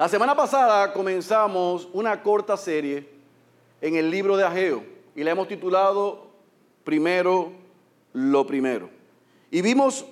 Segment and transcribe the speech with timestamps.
[0.00, 3.06] La semana pasada comenzamos una corta serie
[3.82, 4.82] en el libro de Ageo
[5.14, 6.28] y la hemos titulado
[6.84, 7.52] Primero
[8.14, 8.88] lo primero.
[9.50, 10.06] Y vimos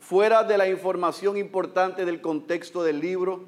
[0.00, 3.44] fuera de la información importante del contexto del libro,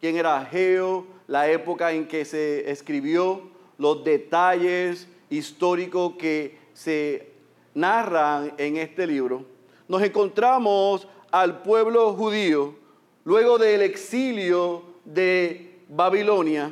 [0.00, 3.42] quién era Ageo, la época en que se escribió,
[3.78, 7.32] los detalles históricos que se
[7.74, 9.44] narran en este libro,
[9.88, 12.76] nos encontramos al pueblo judío
[13.24, 16.70] luego del exilio de Babilonia,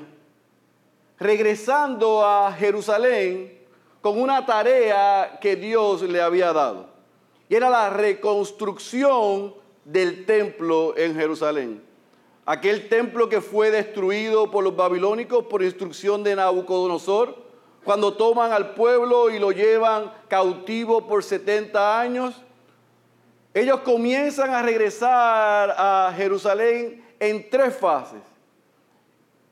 [1.18, 3.58] regresando a Jerusalén
[4.00, 6.88] con una tarea que Dios le había dado.
[7.48, 11.82] Y era la reconstrucción del templo en Jerusalén.
[12.46, 17.36] Aquel templo que fue destruido por los babilónicos por instrucción de Nabucodonosor,
[17.84, 22.34] cuando toman al pueblo y lo llevan cautivo por 70 años,
[23.52, 28.22] ellos comienzan a regresar a Jerusalén en tres fases.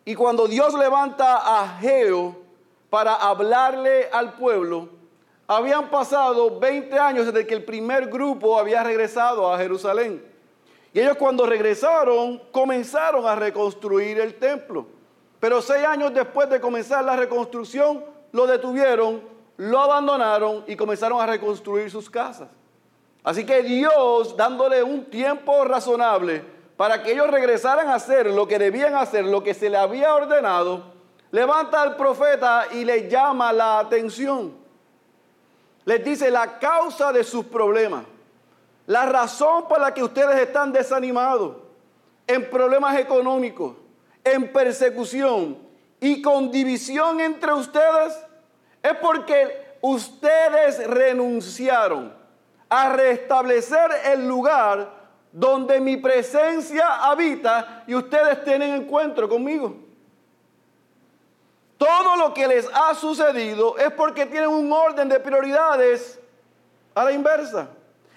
[0.04, 2.34] Y cuando Dios levanta a Geo
[2.88, 4.88] para hablarle al pueblo,
[5.46, 10.24] habían pasado 20 años desde que el primer grupo había regresado a Jerusalén.
[10.94, 14.86] Y ellos cuando regresaron comenzaron a reconstruir el templo.
[15.38, 18.02] Pero seis años después de comenzar la reconstrucción,
[18.32, 19.20] lo detuvieron,
[19.58, 22.48] lo abandonaron y comenzaron a reconstruir sus casas.
[23.22, 26.42] Así que Dios, dándole un tiempo razonable
[26.78, 30.14] para que ellos regresaran a hacer lo que debían hacer, lo que se le había
[30.14, 30.84] ordenado,
[31.32, 34.54] levanta al profeta y le llama la atención.
[35.84, 38.04] Les dice la causa de sus problemas,
[38.86, 41.56] la razón por la que ustedes están desanimados,
[42.28, 43.74] en problemas económicos,
[44.22, 45.58] en persecución
[45.98, 48.16] y con división entre ustedes,
[48.84, 52.14] es porque ustedes renunciaron
[52.68, 54.97] a restablecer el lugar
[55.32, 59.76] donde mi presencia habita y ustedes tienen encuentro conmigo.
[61.76, 66.18] Todo lo que les ha sucedido es porque tienen un orden de prioridades
[66.94, 67.68] a la inversa.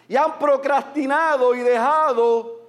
[0.07, 2.59] Y han procrastinado y dejado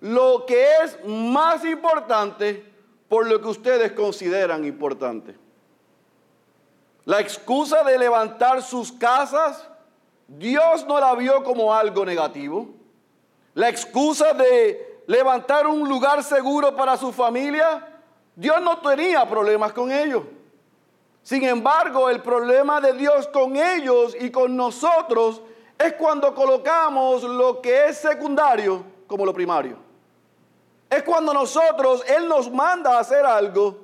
[0.00, 2.64] lo que es más importante
[3.08, 5.34] por lo que ustedes consideran importante.
[7.06, 9.66] La excusa de levantar sus casas,
[10.28, 12.68] Dios no la vio como algo negativo.
[13.58, 17.88] La excusa de levantar un lugar seguro para su familia,
[18.36, 20.22] Dios no tenía problemas con ellos.
[21.24, 25.42] Sin embargo, el problema de Dios con ellos y con nosotros
[25.76, 29.76] es cuando colocamos lo que es secundario como lo primario.
[30.88, 33.76] Es cuando nosotros, Él nos manda a hacer algo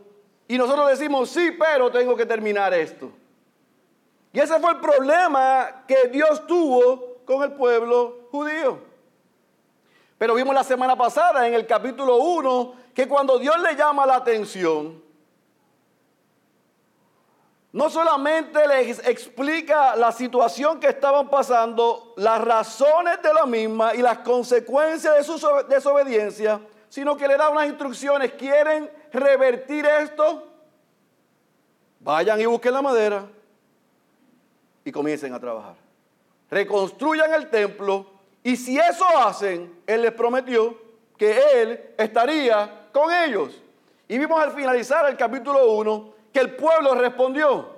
[0.46, 3.10] y nosotros decimos, sí, pero tengo que terminar esto.
[4.32, 8.93] Y ese fue el problema que Dios tuvo con el pueblo judío.
[10.18, 14.16] Pero vimos la semana pasada en el capítulo 1 que cuando Dios le llama la
[14.16, 15.02] atención,
[17.72, 23.98] no solamente les explica la situación que estaban pasando, las razones de la misma y
[23.98, 28.34] las consecuencias de su desobediencia, sino que le da unas instrucciones.
[28.34, 30.46] ¿Quieren revertir esto?
[31.98, 33.26] Vayan y busquen la madera
[34.84, 35.74] y comiencen a trabajar.
[36.48, 38.13] Reconstruyan el templo
[38.44, 40.78] y si eso hacen, Él les prometió
[41.16, 43.58] que Él estaría con ellos.
[44.06, 47.70] Y vimos al finalizar el capítulo 1 que el pueblo respondió.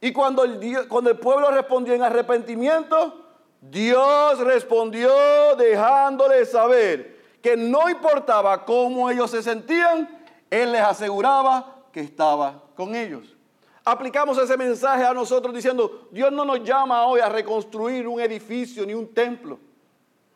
[0.00, 3.24] Y cuando el, cuando el pueblo respondió en arrepentimiento,
[3.60, 5.10] Dios respondió
[5.56, 12.94] dejándoles saber que no importaba cómo ellos se sentían, Él les aseguraba que estaba con
[12.94, 13.34] ellos.
[13.84, 18.86] Aplicamos ese mensaje a nosotros diciendo, Dios no nos llama hoy a reconstruir un edificio
[18.86, 19.58] ni un templo.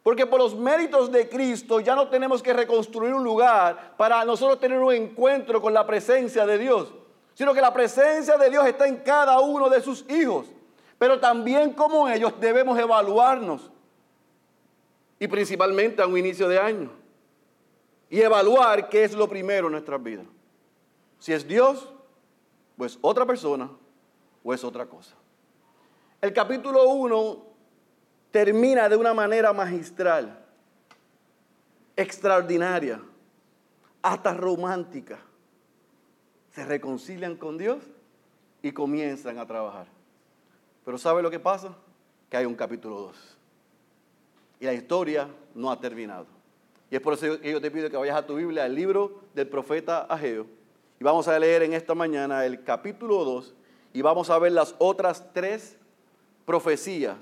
[0.09, 4.59] Porque por los méritos de Cristo ya no tenemos que reconstruir un lugar para nosotros
[4.59, 6.95] tener un encuentro con la presencia de Dios,
[7.35, 10.47] sino que la presencia de Dios está en cada uno de sus hijos.
[10.97, 13.71] Pero también como ellos debemos evaluarnos,
[15.19, 16.91] y principalmente a un inicio de año,
[18.09, 20.25] y evaluar qué es lo primero en nuestras vidas.
[21.19, 21.87] Si es Dios,
[22.79, 23.69] pues otra persona,
[24.43, 25.15] o es otra cosa.
[26.23, 27.48] El capítulo 1
[28.38, 30.38] termina de una manera magistral,
[31.96, 33.02] extraordinaria,
[34.00, 35.19] hasta romántica.
[36.52, 37.82] Se reconcilian con Dios
[38.62, 39.88] y comienzan a trabajar.
[40.85, 41.75] Pero ¿sabe lo que pasa?
[42.31, 43.38] Que hay un capítulo 2.
[44.61, 46.26] Y la historia no ha terminado.
[46.93, 49.20] Y es por eso que yo te pido que vayas a tu Biblia, al libro
[49.34, 50.46] del profeta Ageo.
[51.00, 53.52] Y vamos a leer en esta mañana el capítulo 2
[53.94, 55.76] y vamos a ver las otras tres
[56.46, 57.17] profecías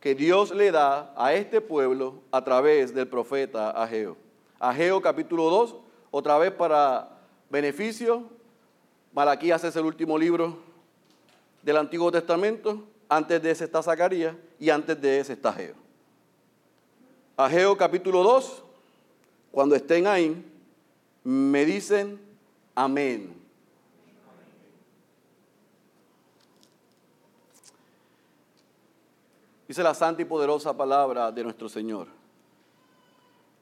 [0.00, 4.16] que Dios le da a este pueblo a través del profeta Ageo.
[4.58, 5.76] Ageo capítulo 2,
[6.10, 7.08] Otra vez para
[7.50, 8.24] beneficio,
[9.12, 10.58] Malaquías es el último libro
[11.62, 12.84] del Antiguo Testamento.
[13.08, 15.74] Antes de ese está Zacarías y antes de ese está Ageo.
[17.36, 18.62] Ageo capítulo 2,
[19.52, 20.44] cuando estén ahí,
[21.22, 22.20] me dicen
[22.74, 23.39] amén.
[29.70, 32.08] Dice la santa y poderosa palabra de nuestro Señor.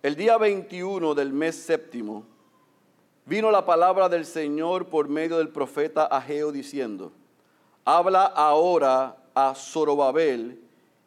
[0.02, 2.24] El día 21 del mes séptimo
[3.26, 7.12] vino la palabra del Señor por medio del profeta Ageo diciendo,
[7.84, 10.58] habla ahora a Zorobabel,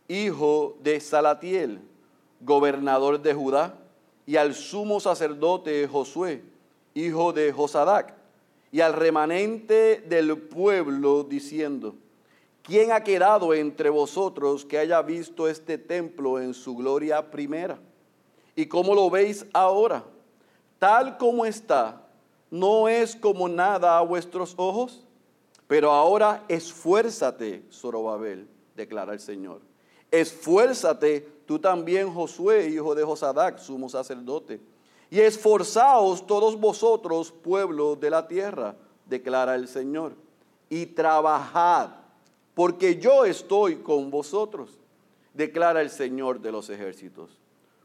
[0.07, 1.81] hijo de Salatiel,
[2.39, 3.73] gobernador de Judá,
[4.27, 6.43] y al sumo sacerdote Josué,
[6.93, 8.13] hijo de Josadac,
[8.71, 11.95] y al remanente del pueblo diciendo,
[12.63, 17.79] ¿Quién ha quedado entre vosotros que haya visto este templo en su gloria primera?
[18.55, 20.03] ¿Y cómo lo veis ahora?
[20.77, 22.07] Tal como está,
[22.51, 25.05] no es como nada a vuestros ojos.
[25.67, 29.61] Pero ahora esfuérzate, Zorobabel, declara el Señor.
[30.11, 34.59] Esfuérzate tú también, Josué, hijo de Josadac, sumo sacerdote.
[35.09, 38.75] Y esforzaos todos vosotros, pueblo de la tierra,
[39.05, 40.13] declara el Señor.
[40.69, 42.00] Y trabajad
[42.53, 44.77] porque yo estoy con vosotros,
[45.33, 47.37] declara el Señor de los ejércitos.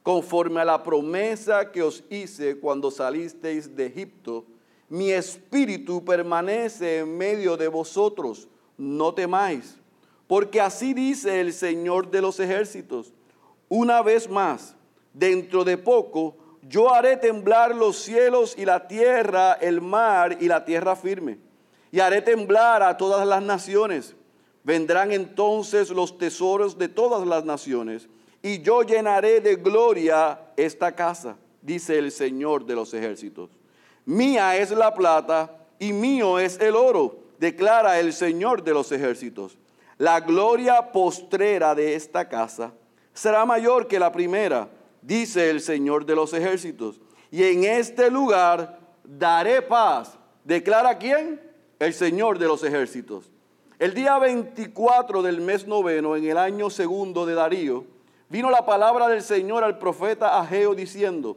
[0.02, 4.44] Conforme a la promesa que os hice cuando salisteis de Egipto,
[4.88, 8.48] mi espíritu permanece en medio de vosotros,
[8.78, 9.76] no temáis,
[10.28, 13.12] porque así dice el Señor de los ejércitos.
[13.68, 14.76] Una vez más,
[15.12, 16.36] dentro de poco,
[16.68, 21.38] yo haré temblar los cielos y la tierra, el mar y la tierra firme,
[21.90, 24.14] y haré temblar a todas las naciones
[24.66, 28.08] Vendrán entonces los tesoros de todas las naciones,
[28.42, 33.48] y yo llenaré de gloria esta casa, dice el Señor de los ejércitos.
[34.06, 39.56] Mía es la plata y mío es el oro, declara el Señor de los ejércitos.
[39.98, 42.72] La gloria postrera de esta casa
[43.14, 44.68] será mayor que la primera,
[45.00, 47.00] dice el Señor de los ejércitos.
[47.30, 50.18] Y en este lugar daré paz.
[50.42, 51.40] ¿Declara quién?
[51.78, 53.30] El Señor de los ejércitos.
[53.78, 57.84] El día 24 del mes noveno, en el año segundo de Darío,
[58.30, 61.36] vino la palabra del Señor al profeta Ageo diciendo,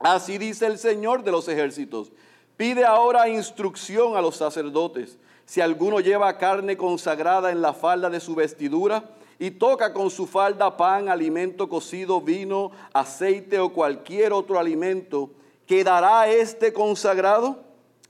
[0.00, 2.10] así dice el Señor de los ejércitos,
[2.56, 5.16] pide ahora instrucción a los sacerdotes.
[5.46, 9.04] Si alguno lleva carne consagrada en la falda de su vestidura
[9.38, 15.30] y toca con su falda pan, alimento cocido, vino, aceite o cualquier otro alimento,
[15.66, 17.62] ¿quedará este consagrado?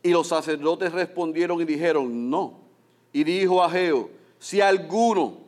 [0.03, 2.60] Y los sacerdotes respondieron y dijeron, no
[3.13, 5.39] y dijo a Geo, si alguno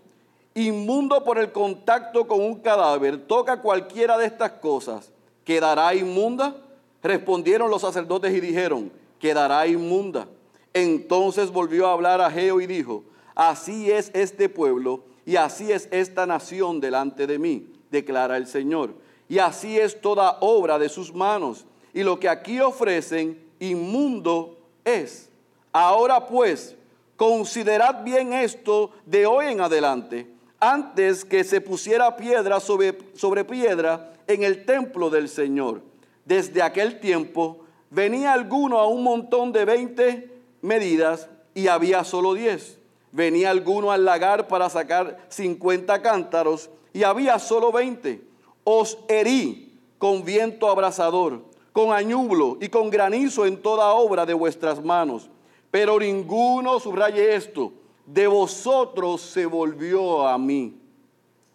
[0.55, 5.11] inmundo por el contacto con un cadáver toca cualquiera de estas cosas,
[5.45, 6.57] ¿quedará inmunda?
[7.03, 10.29] Respondieron los sacerdotes y dijeron, quedará inmunda.
[10.75, 13.05] Entonces volvió a hablar a Geo y dijo,
[13.35, 18.95] así es este pueblo y así es esta nación delante de mí, declara el Señor.
[19.29, 21.65] Y así es toda obra de sus manos.
[21.95, 25.31] Y lo que aquí ofrecen, inmundo es.
[25.73, 26.77] Ahora pues,
[27.23, 30.27] Considerad bien esto de hoy en adelante,
[30.59, 35.83] antes que se pusiera piedra sobre, sobre piedra en el templo del Señor.
[36.25, 40.33] Desde aquel tiempo venía alguno a un montón de 20
[40.63, 42.81] medidas y había solo 10.
[43.13, 48.21] Venía alguno al lagar para sacar 50 cántaros y había solo 20.
[48.65, 54.83] Os herí con viento abrasador, con añublo y con granizo en toda obra de vuestras
[54.83, 55.31] manos
[55.73, 57.73] pero ninguno, subraye esto,
[58.05, 60.79] de vosotros se volvió a mí,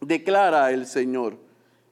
[0.02, 1.38] declara el Señor.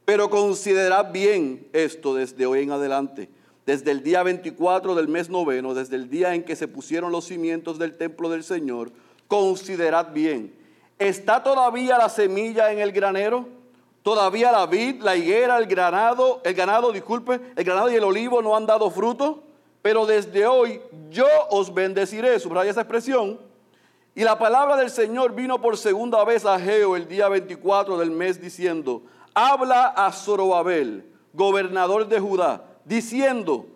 [0.05, 3.29] Pero considerad bien esto desde hoy en adelante,
[3.67, 7.25] desde el día 24 del mes noveno, desde el día en que se pusieron los
[7.25, 8.91] cimientos del templo del Señor,
[9.27, 10.51] considerad bien.
[10.98, 13.48] ¿Está todavía la semilla en el granero?
[14.01, 18.41] ¿Todavía la vid, la higuera, el granado, el ganado, disculpe, el granado y el olivo
[18.41, 19.45] no han dado fruto?
[19.86, 22.39] Pero desde hoy yo os bendeciré.
[22.39, 23.39] Subraya esa expresión.
[24.15, 28.10] Y la palabra del Señor vino por segunda vez a Geo el día 24 del
[28.10, 29.04] mes diciendo,
[29.36, 33.68] habla a Zorobabel, gobernador de Judá, diciendo,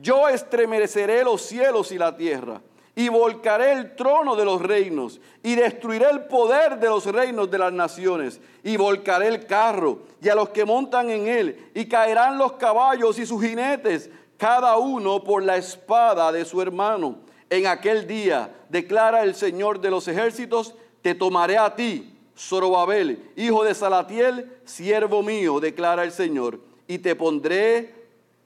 [0.00, 2.60] yo estremeceré los cielos y la tierra,
[2.96, 7.58] y volcaré el trono de los reinos, y destruiré el poder de los reinos de
[7.58, 12.36] las naciones, y volcaré el carro, y a los que montan en él, y caerán
[12.36, 14.10] los caballos y sus jinetes,
[14.42, 17.20] cada uno por la espada de su hermano.
[17.48, 23.62] En aquel día, declara el Señor de los ejércitos, te tomaré a ti, Zorobabel, hijo
[23.62, 26.58] de Salatiel, siervo mío, declara el Señor,
[26.88, 27.94] y te pondré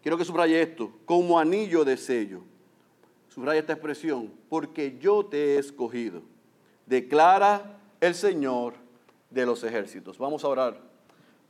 [0.03, 2.43] quiero que subraye esto, como anillo de sello.
[3.31, 6.21] Subraya esta expresión, porque yo te he escogido,
[6.85, 8.75] declara el Señor
[9.31, 10.19] de los ejércitos.
[10.19, 10.79] Vamos a orar.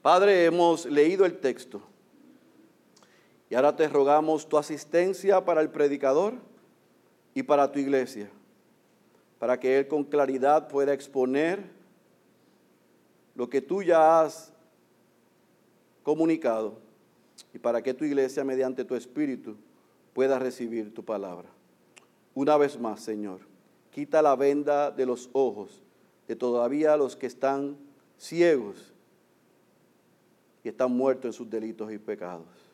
[0.03, 1.83] Padre, hemos leído el texto
[3.49, 6.35] y ahora te rogamos tu asistencia para el predicador
[7.35, 8.31] y para tu iglesia,
[9.39, 11.63] para que él con claridad pueda exponer
[13.35, 14.53] lo que tú ya has
[16.03, 16.79] comunicado
[17.53, 19.57] y para que tu iglesia mediante tu espíritu
[20.15, 21.49] pueda recibir tu palabra.
[22.35, 23.41] Una vez más, Señor,
[23.91, 25.83] quita la venda de los ojos
[26.27, 27.77] de todavía los que están
[28.19, 28.93] ciegos
[30.65, 32.66] y están muertos en sus delitos y pecados.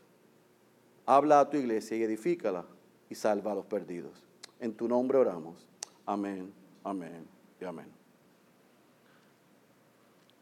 [1.06, 2.64] Habla a tu iglesia y edifícala
[3.11, 4.23] y salva a los perdidos.
[4.61, 5.66] En tu nombre oramos.
[6.06, 6.52] Amén,
[6.85, 7.26] amén
[7.61, 7.87] y amén.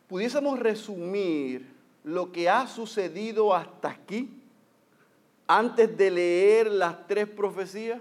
[0.08, 1.66] Pudiésemos resumir
[2.04, 4.28] lo que ha sucedido hasta aquí,
[5.46, 8.00] antes de leer las tres profecías,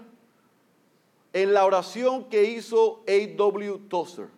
[1.32, 3.78] en la oración que hizo A.W.
[3.88, 4.28] Tozer.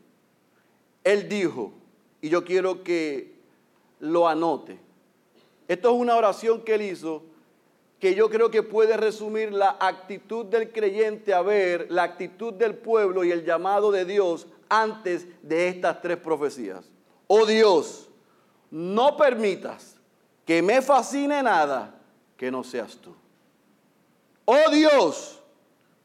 [1.04, 1.72] Él dijo,
[2.20, 3.34] y yo quiero que
[4.00, 4.78] lo anote,
[5.68, 7.22] esto es una oración que él hizo
[8.02, 12.74] que yo creo que puede resumir la actitud del creyente a ver la actitud del
[12.74, 16.84] pueblo y el llamado de Dios antes de estas tres profecías.
[17.28, 18.10] Oh Dios,
[18.72, 19.94] no permitas
[20.44, 21.94] que me fascine nada
[22.36, 23.14] que no seas tú.
[24.46, 25.40] Oh Dios,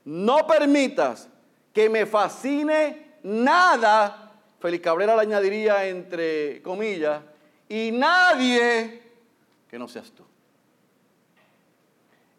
[0.05, 1.27] no permitas
[1.73, 7.23] que me fascine nada, Félix Cabrera le añadiría entre comillas,
[7.67, 9.01] y nadie
[9.67, 10.26] que no seas tú.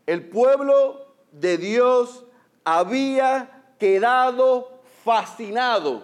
[0.08, 2.24] El pueblo de Dios
[2.64, 6.02] había quedado fascinado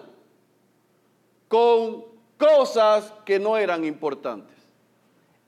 [1.47, 2.05] con
[2.37, 4.55] cosas que no eran importantes.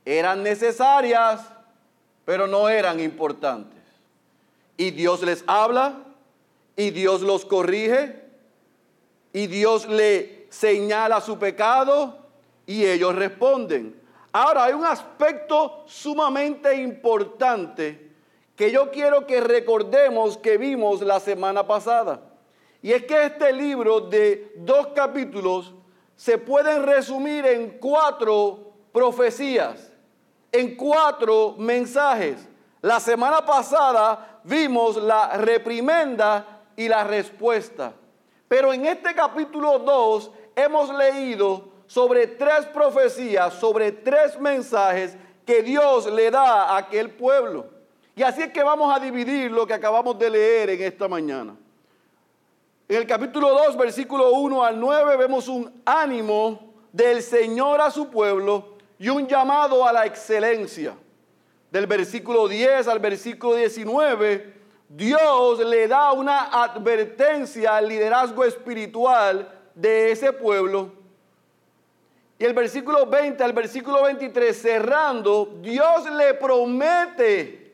[0.05, 1.41] Eran necesarias,
[2.25, 3.83] pero no eran importantes.
[4.75, 5.93] Y Dios les habla,
[6.75, 8.23] y Dios los corrige,
[9.33, 12.25] y Dios le señala su pecado,
[12.65, 14.01] y ellos responden.
[14.31, 18.06] Ahora, hay un aspecto sumamente importante
[18.57, 22.19] que yo quiero que recordemos que vimos la semana pasada.
[22.81, 25.75] Y es que este libro de dos capítulos
[26.15, 29.93] se pueden resumir en cuatro profecías,
[30.51, 32.49] en cuatro mensajes.
[32.81, 37.93] La semana pasada vimos la reprimenda y la respuesta.
[38.47, 46.11] Pero en este capítulo 2 hemos leído sobre tres profecías, sobre tres mensajes que Dios
[46.11, 47.76] le da a aquel pueblo.
[48.17, 51.55] Y así es que vamos a dividir lo que acabamos de leer en esta mañana.
[52.89, 58.09] En el capítulo 2, versículo 1 al 9, vemos un ánimo del Señor a su
[58.09, 60.95] pueblo y un llamado a la excelencia.
[61.69, 64.51] Del versículo 10 al versículo 19,
[64.89, 70.91] Dios le da una advertencia al liderazgo espiritual de ese pueblo.
[72.39, 77.66] Y el versículo 20 al versículo 23, cerrando, Dios le promete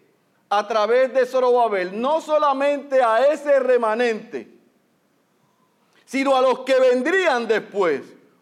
[0.58, 4.52] a través de Zorobabel, no solamente a ese remanente,
[6.06, 8.02] sino a los que vendrían después,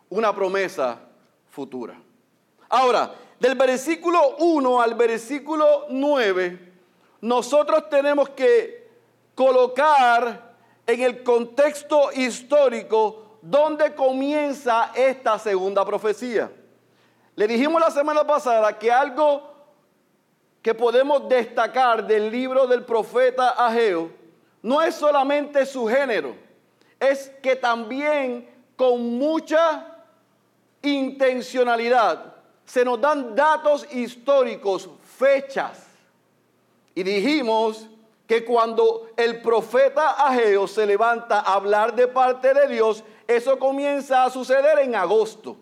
[0.09, 0.99] una promesa
[1.49, 1.95] futura.
[2.69, 6.73] Ahora, del versículo 1 al versículo 9,
[7.21, 8.89] nosotros tenemos que
[9.35, 16.51] colocar en el contexto histórico donde comienza esta segunda profecía.
[17.35, 19.50] Le dijimos la semana pasada que algo
[20.61, 24.11] que podemos destacar del libro del profeta Ageo
[24.61, 26.35] no es solamente su género,
[26.99, 29.87] es que también con mucha
[30.83, 34.87] intencionalidad se nos dan datos históricos,
[35.17, 35.87] fechas.
[36.93, 37.87] Y dijimos
[38.27, 44.23] que cuando el profeta Ageo se levanta a hablar de parte de Dios, eso comienza
[44.23, 45.57] a suceder en agosto.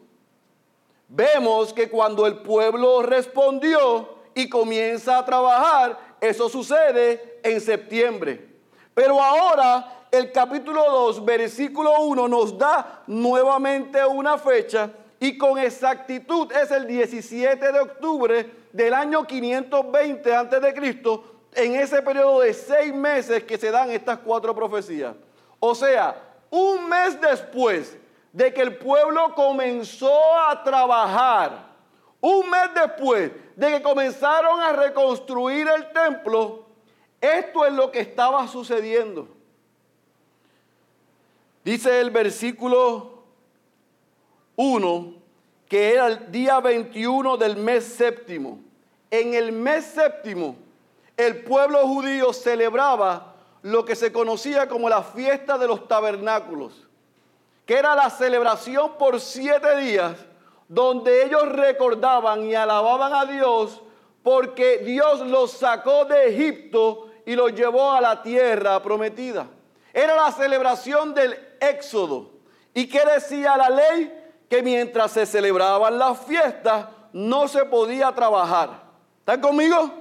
[1.08, 8.48] Vemos que cuando el pueblo respondió y comienza a trabajar, eso sucede en septiembre.
[8.94, 16.50] Pero ahora el capítulo 2, versículo 1 nos da nuevamente una fecha y con exactitud
[16.54, 21.02] es el 17 de octubre del año 520 a.C.,
[21.56, 25.16] en ese periodo de seis meses que se dan estas cuatro profecías.
[25.60, 26.16] O sea,
[26.50, 27.98] un mes después
[28.32, 31.69] de que el pueblo comenzó a trabajar,
[32.22, 36.66] un mes después de que comenzaron a reconstruir el templo,
[37.22, 39.28] esto es lo que estaba sucediendo.
[41.64, 43.24] Dice el versículo
[44.56, 45.20] 1
[45.68, 48.60] que era el día 21 del mes séptimo.
[49.12, 50.56] En el mes séptimo
[51.16, 56.88] el pueblo judío celebraba lo que se conocía como la fiesta de los tabernáculos,
[57.66, 60.16] que era la celebración por siete días
[60.70, 63.82] donde ellos recordaban y alababan a Dios
[64.24, 69.48] porque Dios los sacó de Egipto y los llevó a la tierra prometida.
[69.92, 72.32] Era la celebración del éxodo.
[72.74, 74.14] ¿Y qué decía la ley?
[74.48, 78.84] Que mientras se celebraban las fiestas no se podía trabajar.
[79.20, 79.92] ¿Están conmigo?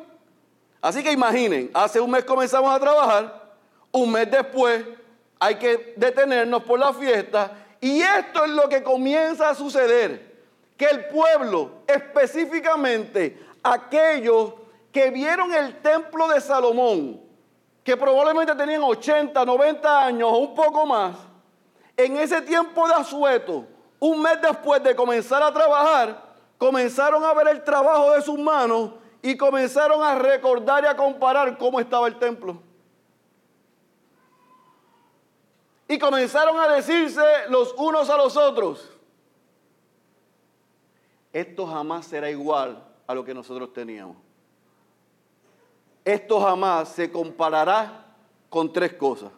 [0.81, 3.53] Así que imaginen, hace un mes comenzamos a trabajar,
[3.91, 4.85] un mes después
[5.41, 10.28] hay que detenernos por la fiesta y esto es lo que comienza a suceder,
[10.79, 14.55] que el pueblo, específicamente aquellos
[14.93, 17.21] que vieron el templo de Salomón,
[17.83, 21.17] que probablemente tenían 80, 90 años o un poco más,
[21.97, 23.67] en ese tiempo de asueto,
[23.99, 26.23] un mes después de comenzar a trabajar,
[26.57, 31.59] comenzaron a ver el trabajo de sus manos y comenzaron a recordar y a comparar
[31.59, 32.63] cómo estaba el templo.
[35.89, 38.98] Y comenzaron a decirse los unos a los otros,
[41.33, 44.17] esto jamás será igual a lo que nosotros teníamos.
[46.05, 48.07] Esto jamás se comparará
[48.49, 49.31] con tres cosas.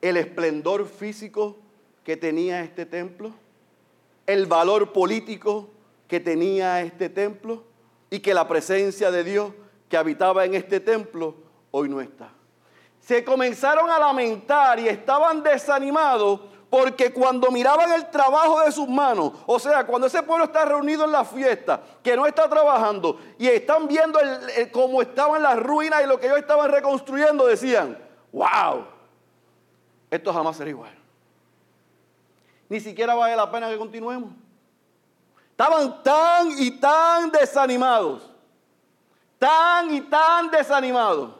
[0.00, 1.56] El esplendor físico
[2.02, 3.32] que tenía este templo,
[4.26, 5.68] el valor político
[6.08, 7.62] que tenía este templo
[8.10, 9.52] y que la presencia de Dios
[9.88, 11.36] que habitaba en este templo
[11.70, 12.32] hoy no está.
[13.00, 16.40] Se comenzaron a lamentar y estaban desanimados
[16.70, 21.04] porque cuando miraban el trabajo de sus manos, o sea, cuando ese pueblo está reunido
[21.04, 24.20] en la fiesta, que no está trabajando, y están viendo
[24.70, 27.98] cómo estaban las ruinas y lo que ellos estaban reconstruyendo, decían,
[28.32, 28.86] wow,
[30.08, 30.94] esto jamás será igual.
[32.68, 34.30] Ni siquiera vale la pena que continuemos.
[35.50, 38.30] Estaban tan y tan desanimados,
[39.40, 41.32] tan y tan desanimados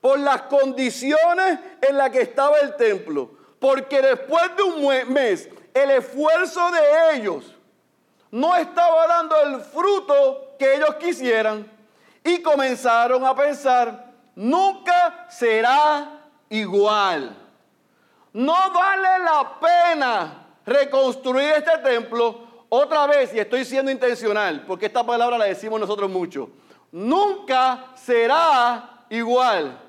[0.00, 3.33] por las condiciones en las que estaba el templo
[3.64, 7.46] porque después de un mes, el esfuerzo de ellos
[8.30, 11.66] no estaba dando el fruto que ellos quisieran.
[12.22, 17.34] Y comenzaron a pensar, nunca será igual.
[18.34, 25.06] No vale la pena reconstruir este templo otra vez, y estoy siendo intencional, porque esta
[25.06, 26.50] palabra la decimos nosotros mucho.
[26.92, 29.80] Nunca será igual.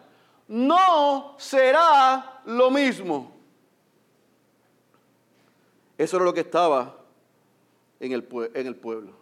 [0.47, 3.34] No será lo mismo.
[5.97, 6.97] Eso era lo que estaba
[7.99, 9.13] en el, en el pueblo.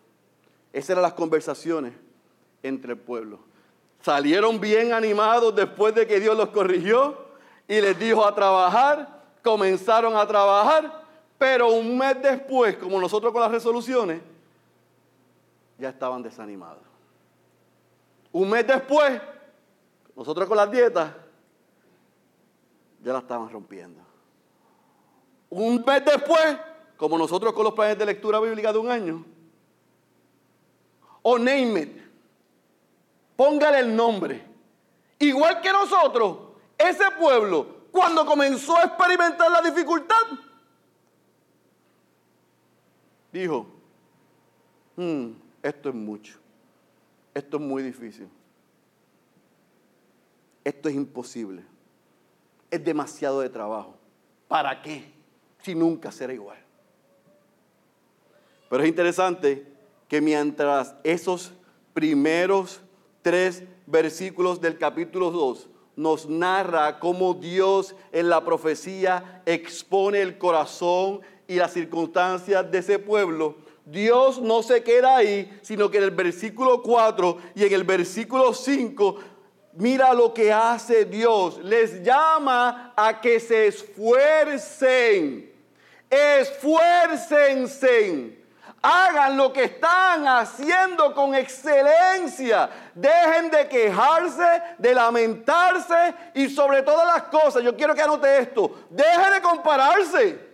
[0.72, 1.94] Esas eran las conversaciones
[2.64, 3.40] entre el pueblo.
[4.02, 7.18] Salieron bien animados después de que Dios los corrigió
[7.68, 11.04] y les dijo a trabajar, comenzaron a trabajar,
[11.38, 14.22] pero un mes después, como nosotros con las resoluciones,
[15.78, 16.84] ya estaban desanimados.
[18.32, 19.22] Un mes después,
[20.16, 21.14] nosotros con las dietas,
[23.04, 24.03] ya la estaban rompiendo.
[25.56, 26.58] Un mes después,
[26.98, 29.24] como nosotros con los planes de lectura bíblica de un año,
[31.22, 31.98] o name it,
[33.36, 34.44] póngale el nombre.
[35.20, 36.38] Igual que nosotros,
[36.76, 40.16] ese pueblo, cuando comenzó a experimentar la dificultad,
[43.32, 43.68] dijo,
[44.96, 46.40] hmm, esto es mucho,
[47.32, 48.28] esto es muy difícil,
[50.64, 51.64] esto es imposible,
[52.72, 53.96] es demasiado de trabajo.
[54.48, 55.23] ¿Para qué?
[55.64, 56.58] Si nunca será igual.
[58.70, 59.66] Pero es interesante
[60.08, 61.54] que mientras esos
[61.94, 62.82] primeros
[63.22, 71.22] tres versículos del capítulo 2 nos narra cómo Dios en la profecía expone el corazón
[71.48, 76.12] y las circunstancias de ese pueblo, Dios no se queda ahí, sino que en el
[76.12, 79.18] versículo 4 y en el versículo 5
[79.74, 81.60] mira lo que hace Dios.
[81.64, 85.53] Les llama a que se esfuercen
[86.14, 88.40] esfuércense,
[88.82, 97.08] hagan lo que están haciendo con excelencia, dejen de quejarse, de lamentarse y sobre todas
[97.08, 100.54] las cosas, yo quiero que anote esto, dejen de compararse.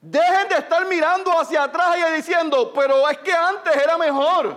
[0.00, 4.56] Dejen de estar mirando hacia atrás y diciendo, pero es que antes era mejor.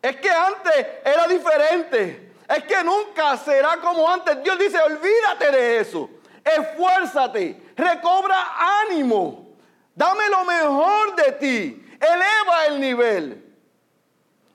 [0.00, 2.32] Es que antes era diferente.
[2.48, 4.42] Es que nunca será como antes.
[4.42, 6.10] Dios dice, olvídate de eso.
[6.44, 8.36] Esfuérzate recobra
[8.82, 9.54] ánimo,
[9.94, 13.54] dame lo mejor de ti, eleva el nivel.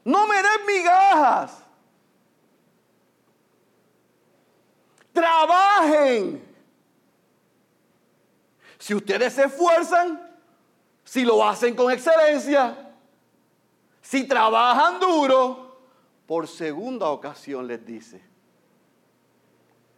[0.03, 1.63] No me des migajas.
[5.13, 6.45] Trabajen.
[8.77, 10.39] Si ustedes se esfuerzan,
[11.03, 12.93] si lo hacen con excelencia,
[14.01, 15.79] si trabajan duro,
[16.25, 18.21] por segunda ocasión les dice,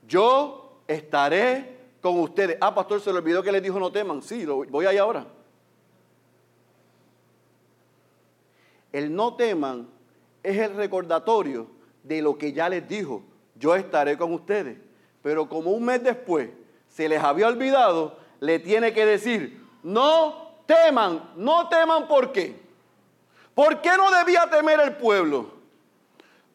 [0.08, 2.58] yo estaré con ustedes.
[2.62, 4.22] Ah, pastor, se le olvidó que les dijo no teman.
[4.22, 5.26] Sí, voy ahí ahora.
[8.92, 9.88] El no teman
[10.42, 11.68] es el recordatorio
[12.04, 13.24] de lo que ya les dijo.
[13.56, 14.78] Yo estaré con ustedes.
[15.22, 16.50] Pero como un mes después
[16.88, 22.60] se les había olvidado, le tiene que decir, no teman, no teman por qué.
[23.54, 25.52] ¿Por qué no debía temer el pueblo?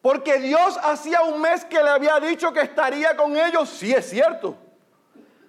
[0.01, 4.09] Porque Dios hacía un mes que le había dicho que estaría con ellos, sí es
[4.09, 4.57] cierto.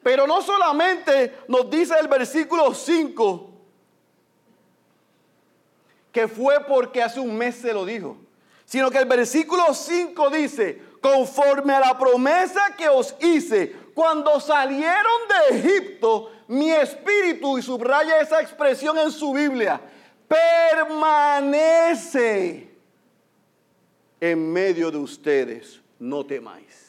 [0.06, 3.50] Pero no solamente nos dice el versículo 5
[6.12, 8.16] que fue porque hace un mes se lo dijo,
[8.64, 15.22] sino que el versículo 5 dice, conforme a la promesa que os hice cuando salieron
[15.50, 19.80] de Egipto, mi espíritu, y subraya esa expresión en su Biblia,
[20.78, 22.70] permanece
[24.20, 26.85] en medio de ustedes, no temáis.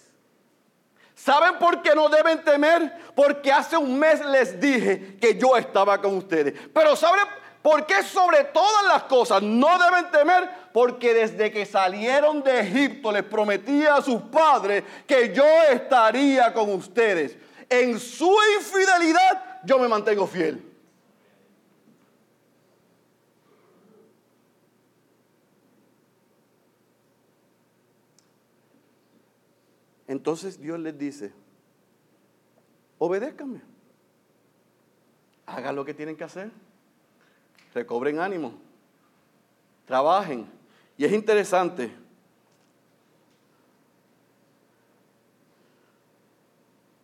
[1.28, 2.90] ¿Saben por qué no deben temer?
[3.13, 6.54] Porque hace un mes les dije que yo estaba con ustedes.
[6.74, 7.26] Pero ¿saben
[7.62, 10.50] por qué sobre todas las cosas no deben temer?
[10.72, 16.72] Porque desde que salieron de Egipto les prometí a sus padres que yo estaría con
[16.72, 17.36] ustedes.
[17.70, 20.63] En su infidelidad yo me mantengo fiel.
[30.08, 31.34] Entonces Dios les dice,
[32.98, 33.62] obedézcanme,
[35.46, 36.50] hagan lo que tienen que hacer,
[37.74, 38.54] recobren ánimo,
[39.86, 40.50] trabajen.
[40.98, 41.91] Y es interesante,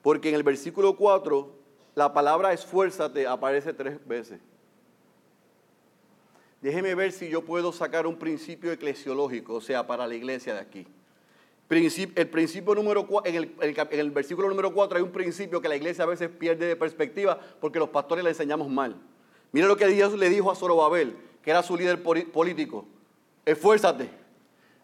[0.02, 1.54] porque en el versículo 4
[1.96, 4.40] la palabra esfuérzate aparece tres veces.
[6.62, 10.62] Déjeme ver si yo puedo sacar un principio eclesiológico, o sea, para la iglesia de
[10.62, 10.88] aquí
[11.70, 15.76] el principio número en el, en el versículo número 4 hay un principio que la
[15.76, 18.96] iglesia a veces pierde de perspectiva porque los pastores le enseñamos mal.
[19.52, 22.86] Mira lo que Dios le dijo a Zorobabel, que era su líder político.
[23.46, 24.10] Esfuérzate.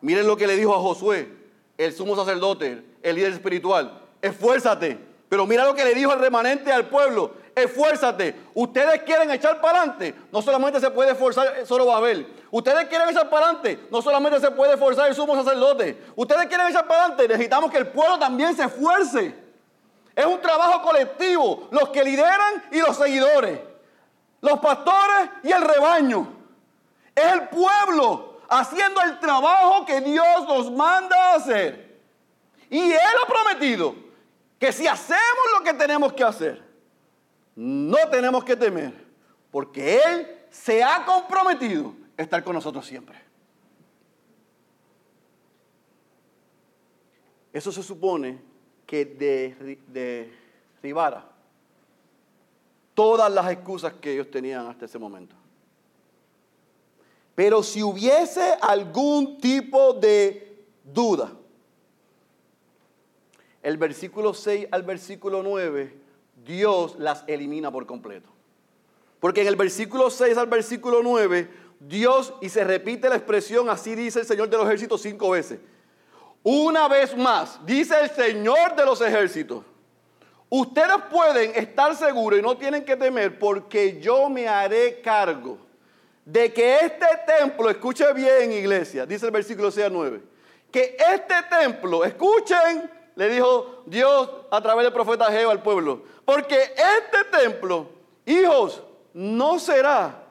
[0.02, 1.28] Miren lo que le dijo a Josué,
[1.78, 4.02] el sumo sacerdote, el líder espiritual.
[4.22, 4.98] Esfuérzate.
[5.28, 8.36] Pero mira lo que le dijo el remanente al pueblo esfuérzate.
[8.54, 12.28] Ustedes quieren echar para adelante, no solamente se puede esforzar solo Babel.
[12.52, 16.02] Ustedes quieren echar para adelante, no solamente se puede esforzar el sumo sacerdote.
[16.16, 19.36] Ustedes quieren echar para adelante, necesitamos que el pueblo también se esfuerce.
[20.16, 23.60] Es un trabajo colectivo, los que lideran y los seguidores,
[24.42, 26.28] los pastores y el rebaño.
[27.16, 32.00] Es el pueblo haciendo el trabajo que Dios nos manda a hacer.
[32.70, 33.96] Y Él ha prometido
[34.60, 36.69] que si hacemos lo que tenemos que hacer,
[37.62, 38.94] no tenemos que temer,
[39.52, 43.22] porque Él se ha comprometido a estar con nosotros siempre.
[47.52, 48.40] Eso se supone
[48.86, 49.04] que
[50.82, 51.30] derribara
[52.94, 55.36] todas las excusas que ellos tenían hasta ese momento.
[57.36, 61.34] Pero si hubiese algún tipo de duda,
[63.62, 66.08] el versículo 6 al versículo 9
[66.50, 68.28] Dios las elimina por completo.
[69.20, 71.48] Porque en el versículo 6 al versículo 9,
[71.80, 75.60] Dios, y se repite la expresión, así dice el Señor de los ejércitos cinco veces.
[76.42, 79.64] Una vez más, dice el Señor de los ejércitos,
[80.50, 85.60] ustedes pueden estar seguros y no tienen que temer porque yo me haré cargo
[86.26, 90.22] de que este templo, escuche bien iglesia, dice el versículo 6 al 9,
[90.72, 96.04] que este templo, escuchen, le dijo Dios a través del profeta Jehová al pueblo.
[96.30, 97.90] Porque este templo,
[98.24, 98.84] hijos,
[99.16, 100.28] no será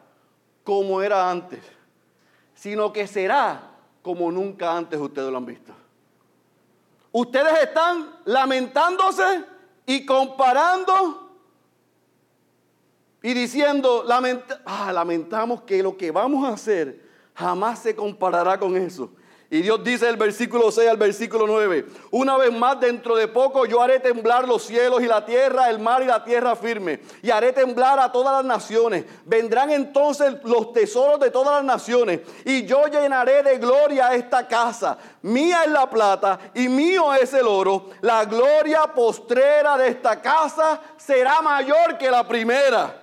[0.63, 1.59] como era antes,
[2.55, 5.73] sino que será como nunca antes ustedes lo han visto.
[7.11, 9.45] Ustedes están lamentándose
[9.87, 11.33] y comparando
[13.21, 14.05] y diciendo,
[14.67, 19.11] ah, lamentamos que lo que vamos a hacer jamás se comparará con eso.
[19.51, 23.65] Y Dios dice el versículo 6 al versículo 9, una vez más dentro de poco
[23.65, 27.31] yo haré temblar los cielos y la tierra, el mar y la tierra firme, y
[27.31, 29.07] haré temblar a todas las naciones.
[29.25, 34.99] Vendrán entonces los tesoros de todas las naciones, y yo llenaré de gloria esta casa.
[35.23, 37.89] Mía es la plata y mío es el oro.
[38.03, 43.01] La gloria postrera de esta casa será mayor que la primera.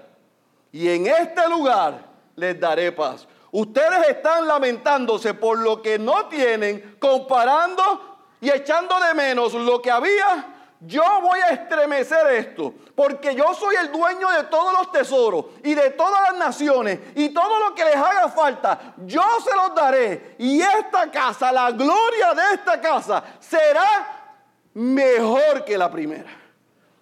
[0.72, 2.06] Y en este lugar
[2.36, 3.28] les daré paz.
[3.58, 9.90] Ustedes están lamentándose por lo que no tienen, comparando y echando de menos lo que
[9.90, 10.52] había.
[10.82, 15.74] yo voy a estremecer esto, porque yo soy el dueño de todos los tesoros y
[15.74, 20.36] de todas las naciones y todo lo que les haga falta, yo se los daré.
[20.38, 24.34] Y esta casa, la gloria de esta casa, será
[24.74, 26.30] mejor que la primera.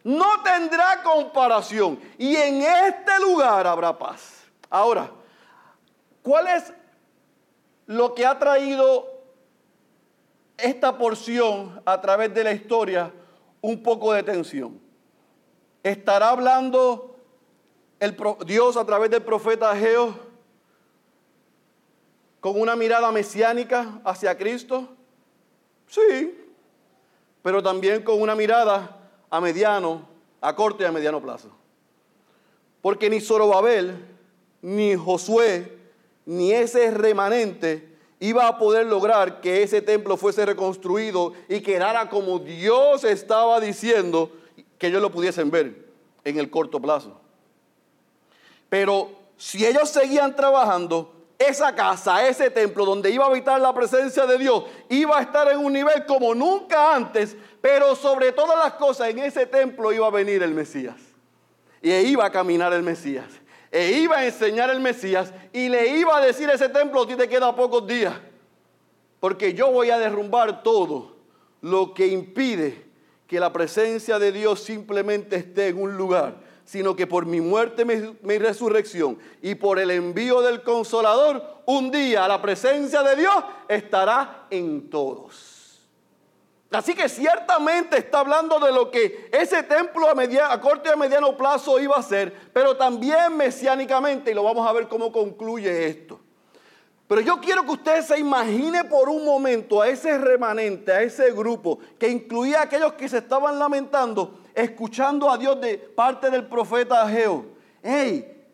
[0.04, 2.00] No tendrá comparación.
[2.20, 4.44] Y en este lugar habrá paz.
[4.70, 5.10] Ahora,
[6.24, 6.74] ¿cuál es
[7.86, 9.08] lo que ha traído
[10.58, 13.14] esta porción a través de la historia?
[13.64, 14.80] un poco de tensión.
[15.82, 17.16] ¿Estará hablando
[18.46, 20.14] Dios a través del profeta Ageo
[22.42, 24.90] con una mirada mesiánica hacia Cristo?
[25.88, 26.38] Sí,
[27.42, 30.06] pero también con una mirada a mediano,
[30.42, 31.50] a corto y a mediano plazo.
[32.82, 34.06] Porque ni Zorobabel,
[34.62, 35.83] ni Josué,
[36.26, 42.40] ni ese remanente iba a poder lograr que ese templo fuese reconstruido y quedara como
[42.40, 44.32] Dios estaba diciendo
[44.78, 45.88] que ellos lo pudiesen ver
[46.24, 47.20] en el corto plazo.
[48.70, 54.26] Pero si ellos seguían trabajando, esa casa, ese templo donde iba a habitar la presencia
[54.26, 58.76] de Dios, iba a estar en un nivel como nunca antes, pero sobre todas las
[58.76, 60.96] cosas en ese templo iba a venir el Mesías.
[61.82, 63.43] Y iba a caminar el Mesías
[63.74, 67.08] e iba a enseñar el Mesías y le iba a decir a ese templo, a
[67.08, 68.14] ti te queda pocos días,
[69.20, 71.16] porque yo voy a derrumbar todo
[71.62, 72.86] lo que impide
[73.26, 77.84] que la presencia de Dios simplemente esté en un lugar, sino que por mi muerte,
[77.84, 83.44] mi, mi resurrección y por el envío del consolador, un día la presencia de Dios
[83.68, 85.53] estará en todos.
[86.74, 91.38] Así que ciertamente está hablando de lo que ese templo a, corto y a mediano
[91.38, 96.20] plazo iba a ser, pero también mesiánicamente, y lo vamos a ver cómo concluye esto.
[97.08, 101.32] Pero yo quiero que usted se imagine por un momento a ese remanente, a ese
[101.32, 106.48] grupo, que incluía a aquellos que se estaban lamentando, escuchando a Dios de parte del
[106.48, 107.46] profeta Ageo.
[107.84, 108.46] ¡Hey!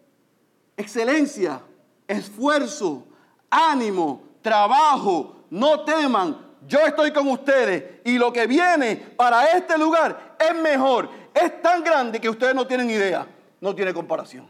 [0.76, 1.62] Excelencia,
[2.06, 3.06] esfuerzo,
[3.50, 10.36] ánimo, trabajo, no teman, yo estoy con ustedes y lo que viene para este lugar
[10.38, 13.28] es mejor, es tan grande que ustedes no tienen idea,
[13.60, 14.48] no tiene comparación.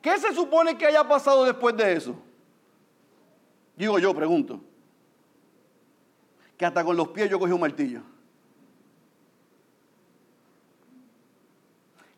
[0.00, 2.16] ¿Qué se supone que haya pasado después de eso?
[3.76, 4.58] Digo yo, pregunto.
[6.56, 8.00] Que hasta con los pies yo cogí un martillo.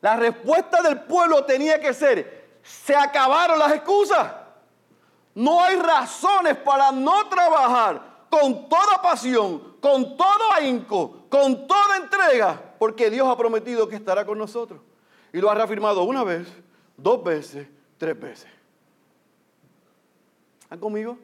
[0.00, 4.32] La respuesta del pueblo tenía que ser, se acabaron las excusas.
[5.34, 12.74] No hay razones para no trabajar con toda pasión, con todo ahínco, con toda entrega,
[12.78, 14.80] porque Dios ha prometido que estará con nosotros.
[15.32, 16.48] Y lo ha reafirmado una vez,
[16.96, 18.50] dos veces, tres veces.
[20.62, 21.18] ¿Están conmigo?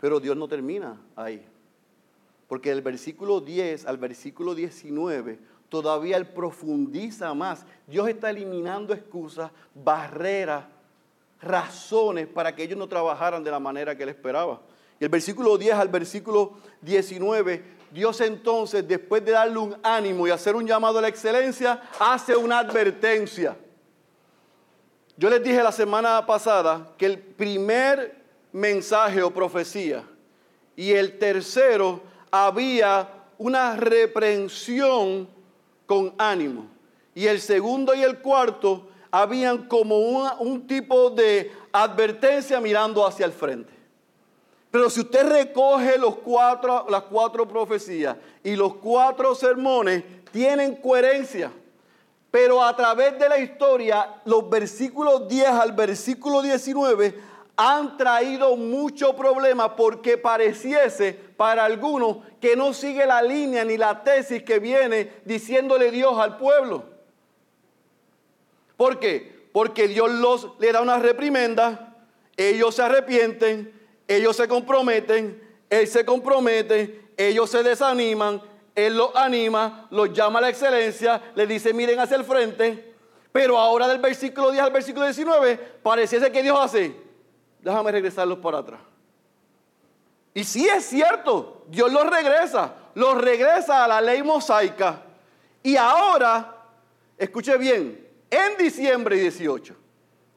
[0.00, 1.46] Pero Dios no termina ahí.
[2.48, 7.64] Porque del versículo 10 al versículo 19 todavía Él profundiza más.
[7.86, 10.64] Dios está eliminando excusas, barreras,
[11.40, 14.60] razones para que ellos no trabajaran de la manera que él esperaba.
[14.98, 20.30] Y el versículo 10 al versículo 19, Dios entonces, después de darle un ánimo y
[20.30, 23.56] hacer un llamado a la excelencia, hace una advertencia.
[25.16, 28.20] Yo les dije la semana pasada que el primer
[28.52, 30.04] mensaje o profecía
[30.76, 32.00] y el tercero
[32.30, 35.28] había una reprensión
[35.86, 36.68] con ánimo.
[37.14, 43.32] Y el segundo y el cuarto habían como un tipo de advertencia mirando hacia el
[43.32, 43.72] frente.
[44.70, 51.50] Pero si usted recoge los cuatro, las cuatro profecías y los cuatro sermones, tienen coherencia.
[52.30, 59.14] Pero a través de la historia, los versículos 10 al versículo 19 han traído mucho
[59.16, 65.14] problema porque pareciese para algunos que no sigue la línea ni la tesis que viene
[65.24, 66.84] diciéndole Dios al pueblo.
[68.80, 69.50] ¿Por qué?
[69.52, 71.98] Porque Dios los, le da una reprimenda,
[72.34, 75.38] ellos se arrepienten, ellos se comprometen,
[75.68, 78.40] Él se compromete, ellos se desaniman,
[78.74, 82.94] Él los anima, los llama a la excelencia, les dice miren hacia el frente,
[83.32, 86.96] pero ahora del versículo 10 al versículo 19 pareciese que Dios hace,
[87.60, 88.80] déjame regresarlos para atrás.
[90.32, 95.02] Y sí es cierto, Dios los regresa, los regresa a la ley mosaica.
[95.62, 96.64] Y ahora,
[97.18, 99.74] escuche bien, en diciembre 18.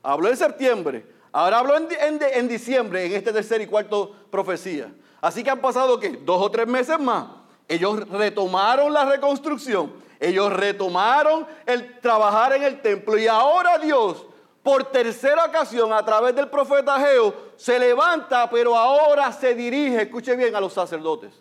[0.02, 1.06] Habló en septiembre.
[1.32, 4.94] Ahora habló en, diciembre, en este tercer y cuarto profecía.
[5.22, 6.10] Así que han pasado, ¿qué?
[6.10, 7.28] Dos o tres meses más.
[7.68, 9.94] Ellos retomaron la reconstrucción.
[10.20, 13.18] Ellos retomaron el trabajar en el templo.
[13.18, 14.26] Y ahora Dios,
[14.62, 20.36] por tercera ocasión, a través del profeta Geo, se levanta, pero ahora se dirige, escuche
[20.36, 21.34] bien, a los sacerdotes.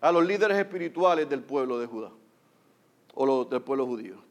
[0.00, 2.10] a los líderes espirituales del pueblo de Judá
[3.14, 4.29] o del pueblo judío.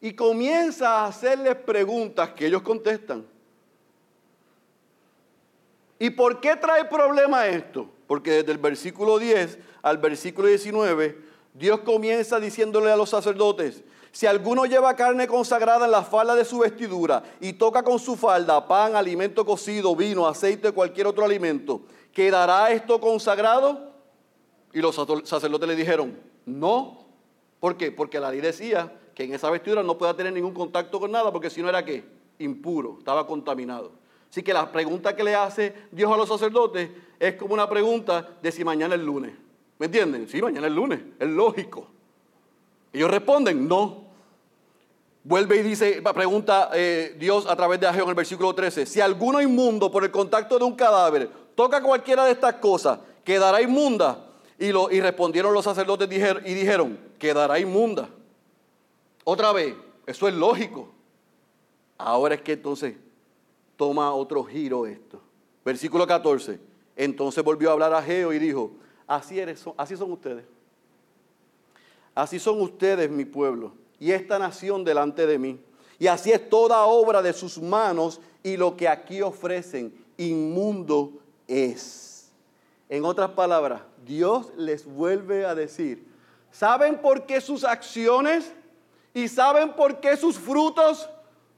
[0.00, 3.26] Y comienza a hacerles preguntas que ellos contestan.
[5.98, 7.90] ¿Y por qué trae problema esto?
[8.06, 11.18] Porque desde el versículo 10 al versículo 19,
[11.54, 13.82] Dios comienza diciéndole a los sacerdotes,
[14.12, 18.16] si alguno lleva carne consagrada en la falda de su vestidura y toca con su
[18.16, 21.82] falda pan, alimento cocido, vino, aceite, cualquier otro alimento,
[22.12, 23.92] ¿quedará esto consagrado?
[24.72, 27.06] Y los sacerdotes le dijeron, no.
[27.60, 27.90] ¿Por qué?
[27.90, 31.32] Porque la ley decía que en esa vestidura no pueda tener ningún contacto con nada,
[31.32, 32.04] porque si no era qué?
[32.38, 33.90] Impuro, estaba contaminado.
[34.30, 38.28] Así que la pregunta que le hace Dios a los sacerdotes es como una pregunta
[38.40, 39.32] de si mañana es lunes.
[39.80, 40.28] ¿Me entienden?
[40.28, 41.88] Sí, mañana es lunes, es lógico.
[42.92, 44.04] Ellos responden, no.
[45.24, 49.00] Vuelve y dice, pregunta eh, Dios a través de Ageo en el versículo 13, si
[49.00, 54.26] alguno inmundo por el contacto de un cadáver toca cualquiera de estas cosas, quedará inmunda.
[54.60, 58.10] Y, lo, y respondieron los sacerdotes y dijeron, quedará inmunda.
[59.30, 60.88] Otra vez, eso es lógico.
[61.98, 62.96] Ahora es que entonces
[63.76, 65.20] toma otro giro esto.
[65.62, 66.58] Versículo 14.
[66.96, 68.72] Entonces volvió a hablar a Geo y dijo,
[69.06, 70.46] así, eres, así son ustedes.
[72.14, 75.60] Así son ustedes, mi pueblo, y esta nación delante de mí.
[75.98, 81.12] Y así es toda obra de sus manos y lo que aquí ofrecen, inmundo
[81.46, 82.32] es.
[82.88, 86.08] En otras palabras, Dios les vuelve a decir,
[86.50, 88.54] ¿saben por qué sus acciones
[89.14, 91.08] y saben por qué sus frutos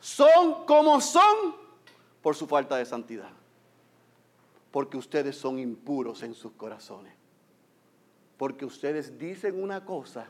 [0.00, 1.54] son como son?
[2.22, 3.30] Por su falta de santidad.
[4.70, 7.14] Porque ustedes son impuros en sus corazones.
[8.36, 10.26] Porque ustedes dicen una cosa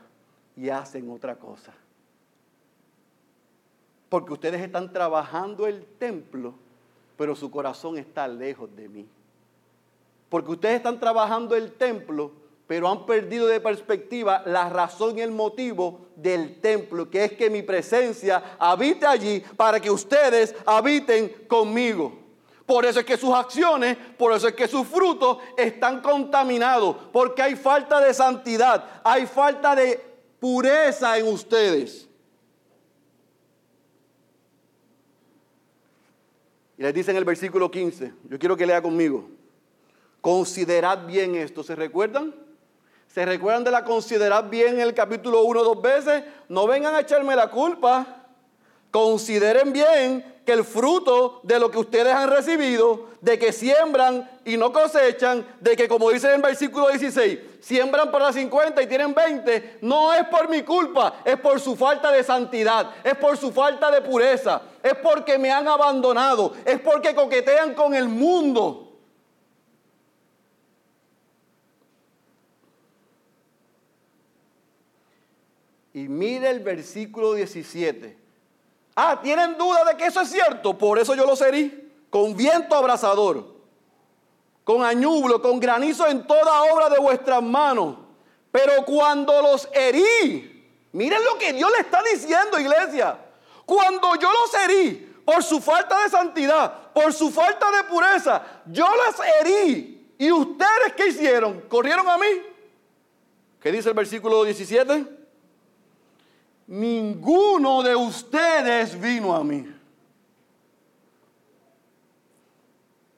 [0.55, 1.73] y hacen otra cosa.
[4.09, 6.55] Porque ustedes están trabajando el templo,
[7.17, 9.07] pero su corazón está lejos de mí.
[10.27, 12.31] Porque ustedes están trabajando el templo,
[12.71, 17.49] pero han perdido de perspectiva la razón y el motivo del templo, que es que
[17.49, 22.17] mi presencia habite allí para que ustedes habiten conmigo.
[22.65, 27.41] Por eso es que sus acciones, por eso es que sus frutos están contaminados, porque
[27.41, 29.99] hay falta de santidad, hay falta de
[30.39, 32.07] pureza en ustedes.
[36.77, 39.27] Y les dice en el versículo 15, yo quiero que lea conmigo,
[40.21, 42.49] considerad bien esto, ¿se recuerdan?
[43.13, 46.23] ¿Se recuerdan de la considerad bien en el capítulo 1 dos veces?
[46.47, 48.23] No vengan a echarme la culpa.
[48.89, 54.55] Consideren bien que el fruto de lo que ustedes han recibido, de que siembran y
[54.55, 59.13] no cosechan, de que como dice en el versículo 16, siembran para 50 y tienen
[59.13, 63.51] 20, no es por mi culpa, es por su falta de santidad, es por su
[63.51, 68.90] falta de pureza, es porque me han abandonado, es porque coquetean con el mundo.
[75.93, 78.17] Y mire el versículo 17.
[78.95, 80.77] Ah, ¿tienen duda de que eso es cierto?
[80.77, 81.89] Por eso yo los herí.
[82.09, 83.55] Con viento abrasador,
[84.65, 87.97] con añublo, con granizo en toda obra de vuestras manos.
[88.51, 93.17] Pero cuando los herí, miren lo que Dios le está diciendo, iglesia.
[93.65, 98.85] Cuando yo los herí por su falta de santidad, por su falta de pureza, yo
[98.85, 100.13] los herí.
[100.17, 101.61] ¿Y ustedes qué hicieron?
[101.61, 102.27] ¿Corrieron a mí?
[103.61, 105.20] ¿Qué dice el versículo 17?
[106.71, 109.69] Ninguno de ustedes vino a mí.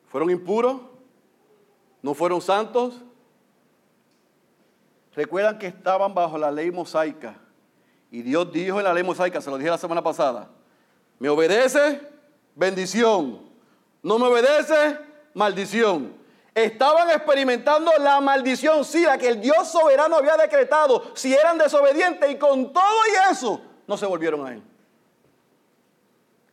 [0.08, 0.82] ¿Fueron impuros?
[2.02, 3.00] ¿No fueron santos?
[5.16, 7.36] Recuerdan que estaban bajo la ley mosaica.
[8.10, 10.50] Y Dios dijo en la ley mosaica, se lo dije la semana pasada,
[11.20, 12.02] me obedece,
[12.56, 13.40] bendición.
[14.02, 14.98] No me obedece,
[15.36, 16.23] maldición.
[16.56, 22.30] Estaban experimentando la maldición, sí, la que el Dios soberano había decretado, si eran desobedientes
[22.30, 24.64] y con todo y eso no se volvieron a él.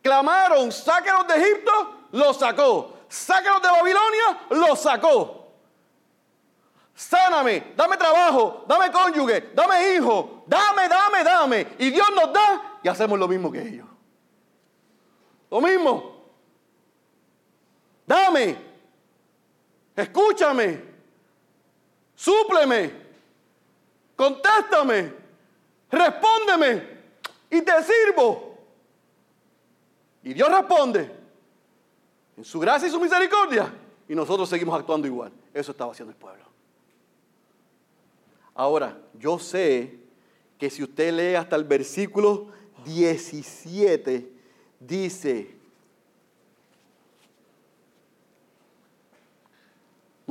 [0.01, 2.97] Clamaron, sáquenos de Egipto, los sacó.
[3.07, 5.41] Sáquenos de Babilonia, los sacó.
[6.95, 11.67] Sáname, dame trabajo, dame cónyuge, dame hijo, dame, dame, dame.
[11.77, 13.87] Y Dios nos da y hacemos lo mismo que ellos.
[15.49, 16.21] Lo mismo.
[18.05, 18.57] Dame,
[20.01, 20.81] escúchame,
[22.15, 22.91] súpleme,
[24.15, 25.13] contéstame,
[25.89, 26.87] respóndeme
[27.49, 28.57] y te sirvo.
[30.23, 31.11] Y Dios responde
[32.37, 33.73] en su gracia y su misericordia
[34.07, 35.31] y nosotros seguimos actuando igual.
[35.53, 36.45] Eso estaba haciendo el pueblo.
[38.53, 39.97] Ahora, yo sé
[40.57, 42.47] que si usted lee hasta el versículo
[42.85, 44.31] 17,
[44.79, 45.55] dice,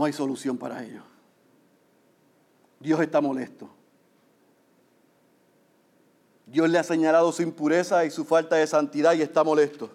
[0.01, 1.03] no hay solución para ello.
[2.79, 3.69] Dios está molesto.
[6.47, 9.91] Dios le ha señalado su impureza y su falta de santidad y está molesto.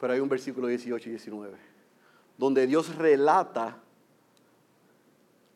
[0.00, 1.56] Pero hay un versículo 18 y 19,
[2.36, 3.78] donde Dios relata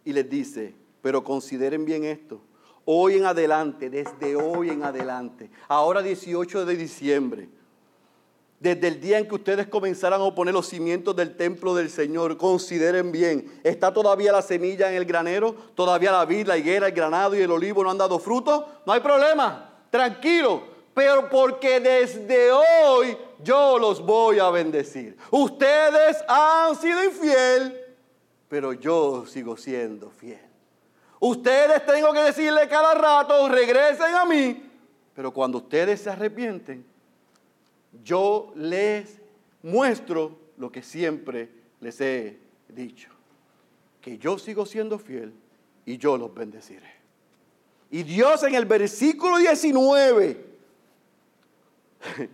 [0.04, 0.72] y les dice,
[1.02, 2.40] pero consideren bien esto,
[2.84, 7.48] hoy en adelante, desde hoy en adelante, ahora 18 de diciembre,
[8.58, 12.36] desde el día en que ustedes comenzaran a poner los cimientos del templo del Señor,
[12.36, 15.54] consideren bien, ¿está todavía la semilla en el granero?
[15.74, 18.66] ¿Todavía la vid, la higuera, el granado y el olivo no han dado fruto?
[18.86, 20.62] No hay problema, tranquilo,
[20.94, 25.18] pero porque desde hoy yo los voy a bendecir.
[25.30, 27.78] Ustedes han sido infiel,
[28.48, 30.40] pero yo sigo siendo fiel.
[31.20, 34.62] Ustedes tengo que decirle cada rato, regresen a mí,
[35.14, 36.95] pero cuando ustedes se arrepienten,
[38.02, 39.20] yo les
[39.62, 42.38] muestro lo que siempre les he
[42.68, 43.10] dicho,
[44.00, 45.34] que yo sigo siendo fiel
[45.84, 46.96] y yo los bendeciré.
[47.90, 50.58] Y Dios en el versículo 19,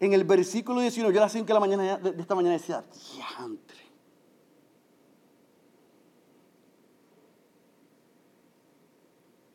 [0.00, 2.84] en el versículo 19, yo a las 5 de la mañana de esta mañana decía,
[3.14, 3.84] diantre.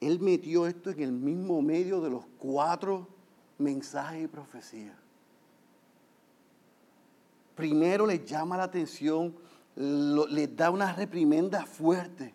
[0.02, 3.19] Él metió esto en el mismo medio de los cuatro
[3.60, 4.96] mensaje y profecía.
[7.56, 9.36] Primero les llama la atención,
[9.76, 12.34] les da una reprimenda fuerte.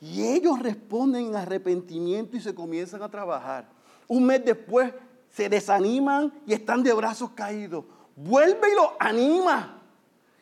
[0.00, 3.68] Y ellos responden en arrepentimiento y se comienzan a trabajar.
[4.08, 4.92] Un mes después
[5.30, 7.84] se desaniman y están de brazos caídos.
[8.16, 9.78] Vuelve y los anima.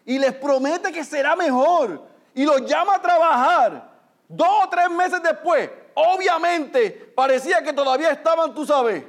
[0.05, 2.07] Y les promete que será mejor.
[2.35, 3.91] Y los llama a trabajar.
[4.29, 9.05] Dos o tres meses después, obviamente parecía que todavía estaban, tú sabes,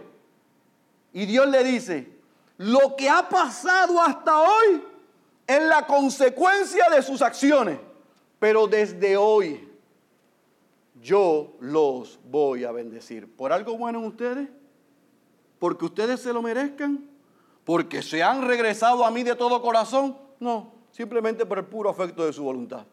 [1.14, 2.12] y Dios le dice,
[2.58, 4.84] lo que ha pasado hasta hoy
[5.48, 7.80] es la consecuencia de sus acciones,
[8.40, 9.68] pero desde hoy
[11.02, 13.30] yo los voy a bendecir.
[13.36, 14.50] ¿Por algo bueno en ustedes?
[15.60, 17.10] ¿Porque ustedes se lo merezcan?
[17.66, 20.18] ¿Porque se han regresado a mí de todo corazón?
[20.40, 22.86] No, simplemente por el puro afecto de su voluntad.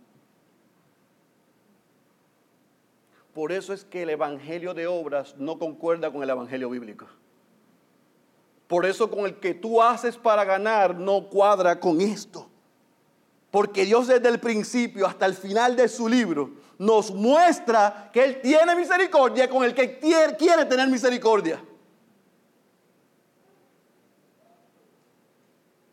[3.33, 7.07] Por eso es que el Evangelio de obras no concuerda con el Evangelio bíblico.
[8.69, 12.49] Por eso con el que tú haces para ganar no cuadra con esto.
[13.51, 18.41] Porque Dios desde el principio hasta el final de su libro nos muestra que Él
[18.43, 21.65] tiene misericordia con el que quiere tener misericordia.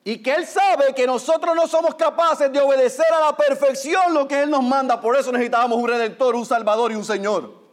[0.03, 4.28] Y que Él sabe que nosotros no somos capaces de obedecer a la perfección lo
[4.28, 4.99] que Él nos manda.
[4.99, 7.64] Por eso necesitábamos un redentor, un salvador y un Señor.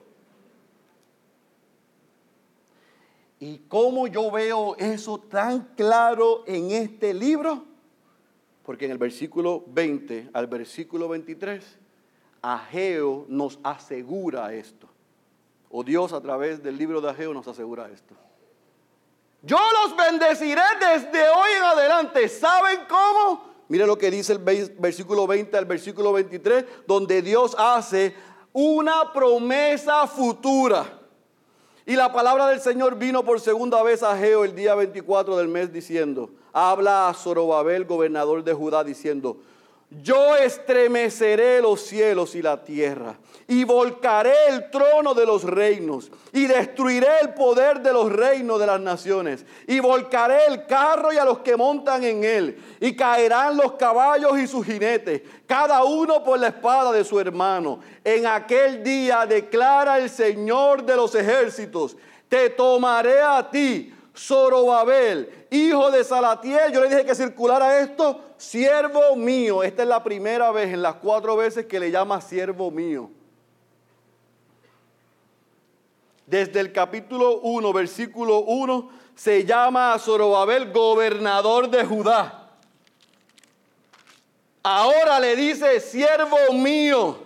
[3.42, 7.64] ¿Y cómo yo veo eso tan claro en este libro?
[8.64, 11.64] Porque en el versículo 20 al versículo 23,
[12.40, 14.86] Ageo nos asegura esto.
[15.72, 18.14] O Dios a través del libro de Ageo nos asegura esto.
[19.42, 22.28] Yo los bendeciré desde hoy en adelante.
[22.28, 23.42] ¿Saben cómo?
[23.66, 28.14] Mire lo que dice el versículo 20 al versículo 23, donde Dios hace
[28.52, 31.01] una promesa futura.
[31.84, 35.48] Y la palabra del Señor vino por segunda vez a Geo el día 24 del
[35.48, 39.38] mes diciendo, habla a Zorobabel, gobernador de Judá, diciendo,
[40.00, 43.16] yo estremeceré los cielos y la tierra,
[43.46, 48.66] y volcaré el trono de los reinos, y destruiré el poder de los reinos de
[48.66, 53.56] las naciones, y volcaré el carro y a los que montan en él, y caerán
[53.56, 57.80] los caballos y sus jinetes, cada uno por la espada de su hermano.
[58.02, 61.96] En aquel día declara el Señor de los ejércitos,
[62.28, 69.14] te tomaré a ti Zorobabel, hijo de Salatiel, yo le dije que circulara esto, siervo
[69.16, 69.62] mío.
[69.62, 73.10] Esta es la primera vez en las cuatro veces que le llama siervo mío.
[76.26, 82.50] Desde el capítulo 1, versículo 1, se llama a Zorobabel gobernador de Judá.
[84.62, 87.18] Ahora le dice, siervo mío.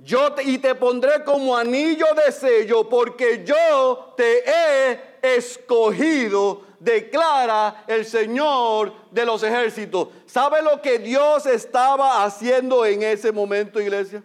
[0.00, 8.04] Yo y te pondré como anillo de sello porque yo te he escogido, declara el
[8.04, 10.08] Señor de los ejércitos.
[10.26, 14.22] ¿Sabe lo que Dios estaba haciendo en ese momento, iglesia?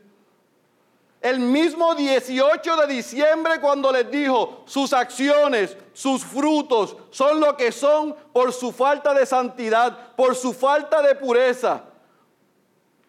[1.24, 7.72] El mismo 18 de diciembre cuando les dijo, sus acciones, sus frutos son lo que
[7.72, 11.82] son por su falta de santidad, por su falta de pureza,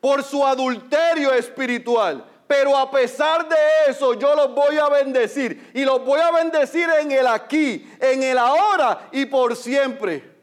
[0.00, 2.24] por su adulterio espiritual.
[2.46, 3.56] Pero a pesar de
[3.88, 5.70] eso, yo los voy a bendecir.
[5.74, 10.34] Y los voy a bendecir en el aquí, en el ahora y por siempre.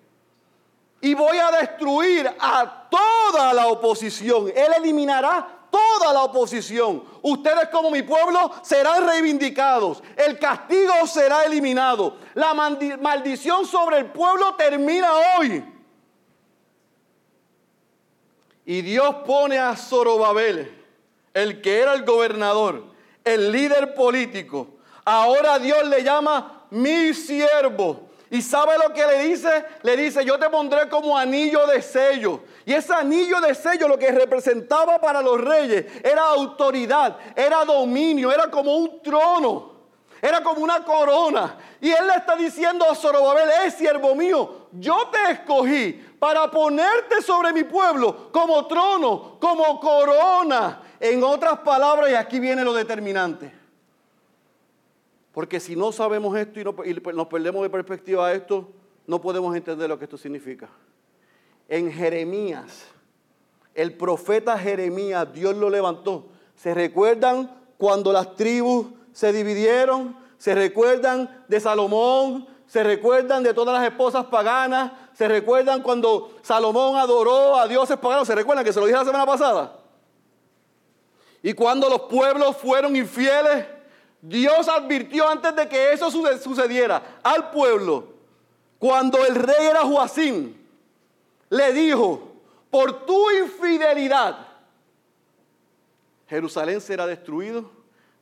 [1.01, 4.49] y voy a destruir a toda la oposición.
[4.55, 7.03] Él eliminará toda la oposición.
[7.23, 10.03] Ustedes como mi pueblo serán reivindicados.
[10.15, 12.17] El castigo será eliminado.
[12.35, 15.65] La maldición sobre el pueblo termina hoy.
[18.63, 20.80] Y Dios pone a Zorobabel,
[21.33, 22.83] el que era el gobernador,
[23.23, 24.67] el líder político.
[25.05, 28.09] Ahora Dios le llama mi siervo.
[28.29, 29.65] ¿Y sabe lo que le dice?
[29.83, 32.39] Le dice, yo te pondré como anillo de sello.
[32.65, 38.31] Y ese anillo de sello lo que representaba para los reyes era autoridad, era dominio,
[38.31, 39.73] era como un trono,
[40.21, 41.57] era como una corona.
[41.81, 47.21] Y él le está diciendo a Zorobabel, es siervo mío, yo te escogí para ponerte
[47.21, 50.81] sobre mi pueblo como trono, como corona.
[51.01, 53.51] En otras palabras, y aquí viene lo determinante.
[55.31, 58.69] Porque si no sabemos esto y, nos perdemos de perspectiva a esto,
[59.07, 60.69] no podemos entender lo que esto significa.
[61.67, 62.85] En Jeremías,
[63.73, 66.27] el profeta Jeremías, Dios lo levantó.
[66.55, 67.49] ¿Se recuerdan
[67.79, 70.15] cuando las tribus se dividieron?
[70.37, 72.47] ¿Se recuerdan de Salomón?
[72.67, 74.91] ¿Se recuerdan de todas las esposas paganas?
[75.13, 78.27] ¿Se recuerdan cuando Salomón adoró a dioses paganos?
[78.27, 79.80] ¿Se recuerdan que se lo dije la semana pasada?
[81.43, 83.65] Y cuando los pueblos fueron infieles,
[84.21, 88.07] Dios advirtió antes de que eso sucediera al pueblo,
[88.77, 90.57] cuando el rey era Joacín,
[91.49, 92.31] le dijo,
[92.69, 94.47] por tu infidelidad,
[96.27, 97.69] Jerusalén será destruido,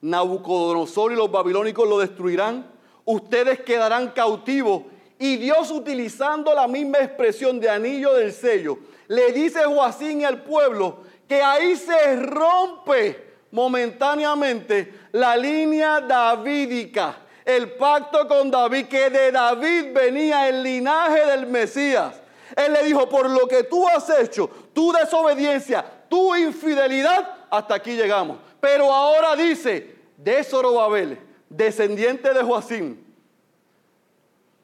[0.02, 2.66] Nabucodonosor y los babilónicos lo destruirán,
[3.06, 4.84] ustedes quedarán cautivos.
[5.20, 11.04] Y Dios utilizando la misma expresión de anillo del sello, le dice Joacín al pueblo
[11.30, 19.94] que ahí se rompe momentáneamente la línea davídica, el pacto con David, que de David
[19.94, 22.20] venía el linaje del Mesías.
[22.56, 27.96] Él le dijo, por lo que tú has hecho, tu desobediencia, tu infidelidad, hasta aquí
[27.96, 28.40] llegamos.
[28.60, 33.06] Pero ahora dice, de Zorobabel, descendiente de Joacín,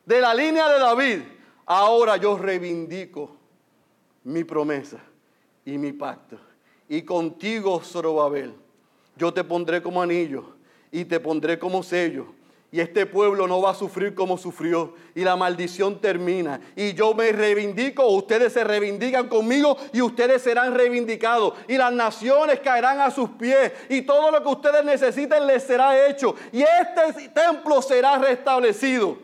[0.04, 1.22] de la línea de David,
[1.68, 3.38] ahora yo reivindico
[4.24, 4.98] mi promesa
[5.64, 6.40] y mi pacto.
[6.88, 8.54] Y contigo, Zorobabel,
[9.18, 10.56] yo te pondré como anillo
[10.92, 12.28] y te pondré como sello.
[12.72, 14.96] Y este pueblo no va a sufrir como sufrió.
[15.14, 16.60] Y la maldición termina.
[16.76, 21.54] Y yo me reivindico, ustedes se reivindican conmigo y ustedes serán reivindicados.
[21.70, 23.72] Y las naciones caerán a sus pies.
[23.88, 26.36] Y todo lo que ustedes necesiten les será hecho.
[26.52, 29.20] Y este templo será restablecido.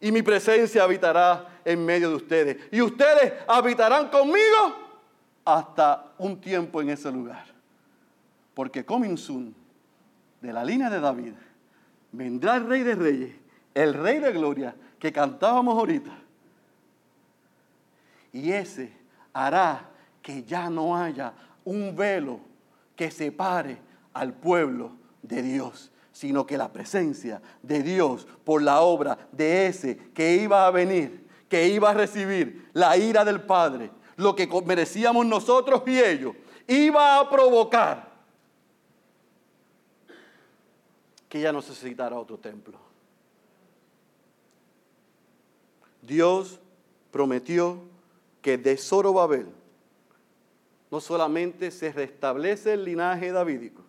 [0.00, 2.56] Y mi presencia habitará en medio de ustedes.
[2.70, 4.85] Y ustedes habitarán conmigo
[5.46, 7.46] hasta un tiempo en ese lugar.
[8.52, 9.54] Porque coming soon,
[10.40, 11.34] de la línea de David,
[12.12, 13.36] vendrá el rey de reyes,
[13.72, 16.10] el rey de gloria que cantábamos ahorita.
[18.32, 18.92] Y ese
[19.32, 19.88] hará
[20.20, 21.32] que ya no haya
[21.64, 22.40] un velo
[22.96, 23.78] que separe
[24.12, 24.92] al pueblo
[25.22, 30.66] de Dios, sino que la presencia de Dios por la obra de ese que iba
[30.66, 35.98] a venir, que iba a recibir la ira del Padre, lo que merecíamos nosotros y
[36.00, 36.34] ellos,
[36.66, 38.16] iba a provocar
[41.28, 42.78] que ya no necesitará otro templo.
[46.00, 46.60] Dios
[47.10, 47.80] prometió
[48.40, 49.48] que de Zorobabel
[50.90, 53.82] no solamente se restablece el linaje davídico,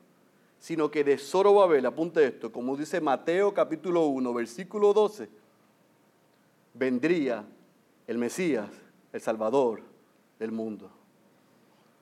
[0.59, 5.29] sino que de Zorobabel, apunte esto, como dice Mateo capítulo 1, versículo 12,
[6.73, 7.45] vendría
[8.07, 8.69] el Mesías,
[9.13, 9.96] el Salvador
[10.39, 10.89] del mundo.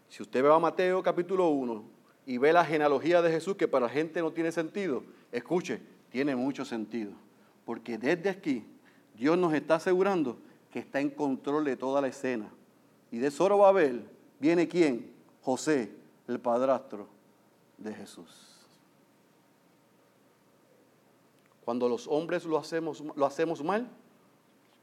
[0.10, 1.84] Si usted ve a Mateo capítulo 1
[2.26, 6.36] y ve la genealogía de Jesús, que para la gente no tiene sentido, Escuche, tiene
[6.36, 7.12] mucho sentido,
[7.66, 8.66] porque desde aquí
[9.18, 10.38] Dios nos está asegurando
[10.72, 12.50] que está en control de toda la escena.
[13.12, 14.06] Y de Zorobabel
[14.40, 15.12] viene quién?
[15.42, 15.92] José,
[16.28, 17.08] el padrastro
[17.78, 18.56] de Jesús.
[21.66, 23.90] Cuando los hombres lo hacemos, lo hacemos mal,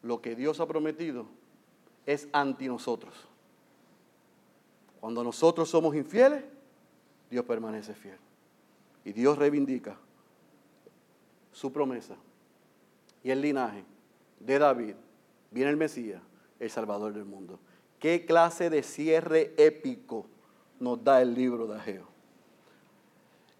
[0.02, 1.26] lo que Dios ha prometido
[2.04, 3.14] es anti nosotros.
[5.02, 6.44] Cuando nosotros somos infieles,
[7.28, 8.18] Dios permanece fiel.
[9.04, 9.96] Y Dios reivindica
[11.50, 12.14] su promesa
[13.24, 13.84] y el linaje
[14.38, 14.94] de David,
[15.50, 16.22] viene el Mesías,
[16.60, 17.58] el Salvador del mundo.
[17.98, 20.28] ¿Qué clase de cierre épico
[20.78, 22.06] nos da el libro de Ageo?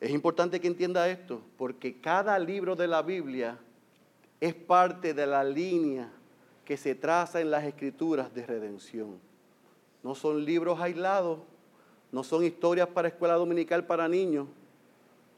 [0.01, 3.59] Es importante que entienda esto, porque cada libro de la Biblia
[4.40, 6.09] es parte de la línea
[6.64, 9.32] que se traza en las escrituras de redención.
[10.03, 11.38] No son libros aislados,
[12.11, 14.48] no son historias para escuela dominical para niños,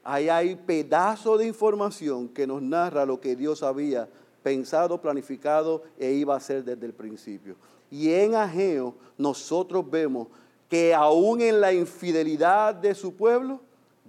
[0.04, 4.06] Ahí hay pedazo de información que nos narra lo que Dios había
[4.42, 7.56] pensado, planificado e iba a hacer desde el principio.
[7.90, 10.28] Y en Ageo nosotros vemos
[10.68, 13.60] que aún en la infidelidad de su pueblo,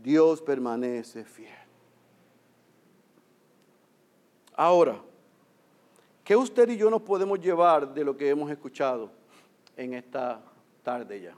[0.03, 1.47] Dios permanece fiel.
[4.53, 5.01] Ahora,
[6.25, 9.09] ¿qué usted y yo nos podemos llevar de lo que hemos escuchado
[9.78, 10.41] en esta
[10.84, 11.36] tarde ya?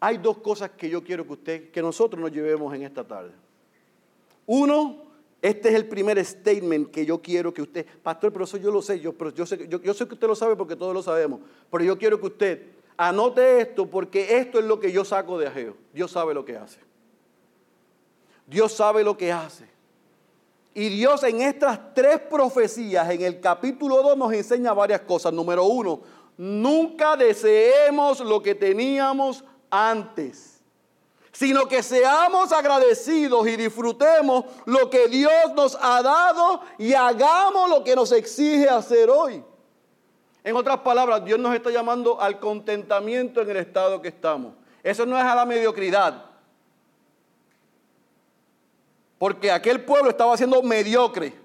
[0.00, 3.32] Hay dos cosas que yo quiero que usted, que nosotros nos llevemos en esta tarde.
[4.46, 5.04] Uno,
[5.40, 8.82] este es el primer statement que yo quiero que usted, pastor, pero eso yo lo
[8.82, 11.84] sé, yo, yo, sé, yo, sé que usted lo sabe porque todos lo sabemos, pero
[11.84, 12.66] yo quiero que usted
[12.96, 15.76] anote esto porque esto es lo que yo saco de Ageo.
[15.92, 16.80] Dios sabe lo que hace.
[18.46, 19.66] Dios sabe lo que hace.
[20.74, 25.32] Y Dios en estas tres profecías, en el capítulo 2, nos enseña varias cosas.
[25.32, 26.00] Número uno,
[26.36, 30.60] nunca deseemos lo que teníamos antes,
[31.32, 37.82] sino que seamos agradecidos y disfrutemos lo que Dios nos ha dado y hagamos lo
[37.84, 39.44] que nos exige hacer hoy.
[40.44, 44.52] En otras palabras, Dios nos está llamando al contentamiento en el estado que estamos.
[44.82, 46.26] Eso no es a la mediocridad.
[49.18, 51.43] Porque aquel pueblo estaba siendo mediocre.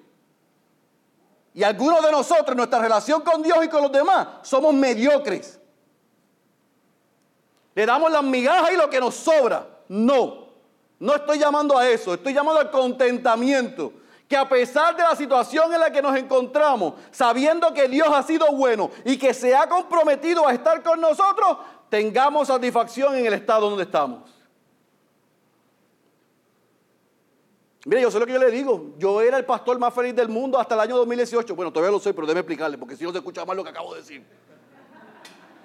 [1.59, 5.59] Y algunos de nosotros, nuestra relación con Dios y con los demás, somos mediocres.
[7.75, 9.67] Le damos las migajas y lo que nos sobra.
[9.89, 10.47] No,
[10.99, 13.91] no estoy llamando a eso, estoy llamando al contentamiento.
[14.29, 18.23] Que a pesar de la situación en la que nos encontramos, sabiendo que Dios ha
[18.23, 21.57] sido bueno y que se ha comprometido a estar con nosotros,
[21.89, 24.21] tengamos satisfacción en el estado donde estamos.
[27.89, 28.93] Mire, yo sé lo que yo le digo.
[28.99, 31.55] Yo era el pastor más feliz del mundo hasta el año 2018.
[31.55, 33.71] Bueno, todavía lo sé, pero déjeme explicarle, porque si no se escucha mal lo que
[33.71, 34.23] acabo de decir.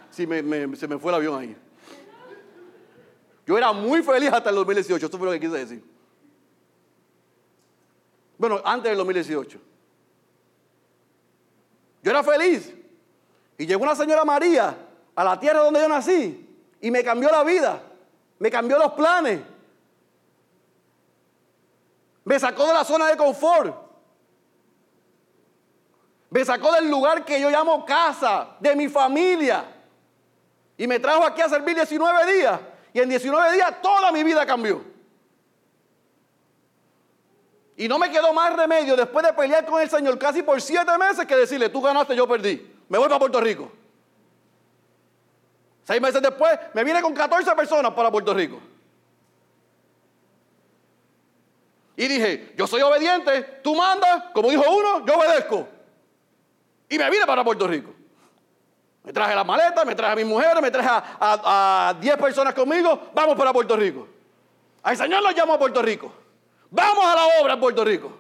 [0.09, 1.55] Sí, se me fue el avión ahí.
[3.47, 5.85] Yo era muy feliz hasta el 2018, eso fue lo que quise decir.
[8.39, 9.59] Bueno, antes del 2018.
[12.03, 12.75] Yo era feliz.
[13.59, 14.75] Y llegó una señora María
[15.15, 16.49] a la tierra donde yo nací
[16.81, 17.83] y me cambió la vida,
[18.39, 19.41] me cambió los planes.
[22.25, 23.75] Me sacó de la zona de confort.
[26.31, 29.65] Me sacó del lugar que yo llamo casa, de mi familia.
[30.77, 32.61] Y me trajo aquí a servir 19 días.
[32.93, 34.83] Y en 19 días toda mi vida cambió.
[37.77, 40.97] Y no me quedó más remedio después de pelear con el Señor casi por siete
[40.97, 42.75] meses que decirle, tú ganaste, yo perdí.
[42.89, 43.71] Me voy para Puerto Rico.
[45.83, 48.61] Seis meses después me vine con 14 personas para Puerto Rico.
[51.97, 55.69] Y dije, yo soy obediente, tú mandas, como dijo uno, yo obedezco.
[56.89, 57.93] Y me vine para Puerto Rico.
[59.05, 63.11] Me traje las maletas, me traje a mis mujeres, me traje a 10 personas conmigo,
[63.15, 64.09] vamos para Puerto Rico.
[64.83, 66.13] Al Señor lo llamo a Puerto Rico.
[66.71, 68.13] Vamos a la obra en Puerto Rico.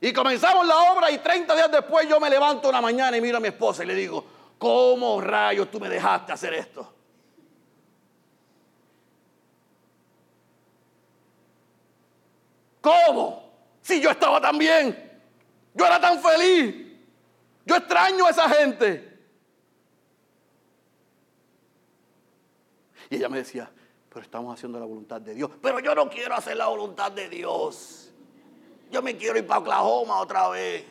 [0.00, 3.38] Y comenzamos la obra y 30 días después yo me levanto una mañana y miro
[3.38, 4.24] a mi esposa y le digo,
[4.58, 6.94] ¿cómo rayos tú me dejaste hacer esto?
[12.80, 13.48] ¿Cómo?
[13.82, 14.96] Si yo estaba tan bien,
[15.74, 16.74] yo era tan feliz,
[17.64, 19.18] yo extraño a esa gente.
[23.10, 23.70] Y ella me decía,
[24.08, 25.50] pero estamos haciendo la voluntad de Dios.
[25.62, 28.10] Pero yo no quiero hacer la voluntad de Dios.
[28.90, 30.84] Yo me quiero ir para Oklahoma otra vez.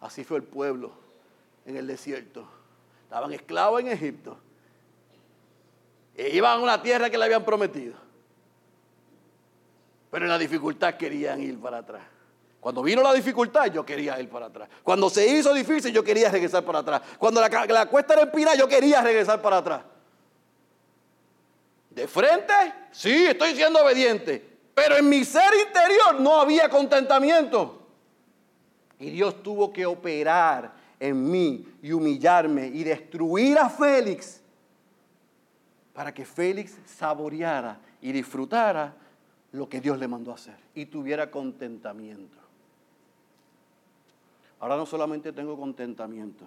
[0.00, 0.92] Así fue el pueblo
[1.66, 2.48] en el desierto.
[3.04, 4.38] Estaban esclavos en Egipto.
[6.18, 7.94] E iban a una tierra que le habían prometido.
[10.10, 12.02] Pero en la dificultad querían ir para atrás.
[12.58, 14.68] Cuando vino la dificultad, yo quería ir para atrás.
[14.82, 17.02] Cuando se hizo difícil, yo quería regresar para atrás.
[17.18, 19.82] Cuando la, la cuesta era empinada, yo quería regresar para atrás.
[21.90, 22.52] De frente,
[22.90, 24.58] sí, estoy siendo obediente.
[24.74, 27.86] Pero en mi ser interior no había contentamiento.
[28.98, 34.42] Y Dios tuvo que operar en mí y humillarme y destruir a Félix
[35.98, 38.94] para que Félix saboreara y disfrutara
[39.50, 42.38] lo que Dios le mandó hacer y tuviera contentamiento.
[44.60, 46.44] Ahora no solamente tengo contentamiento,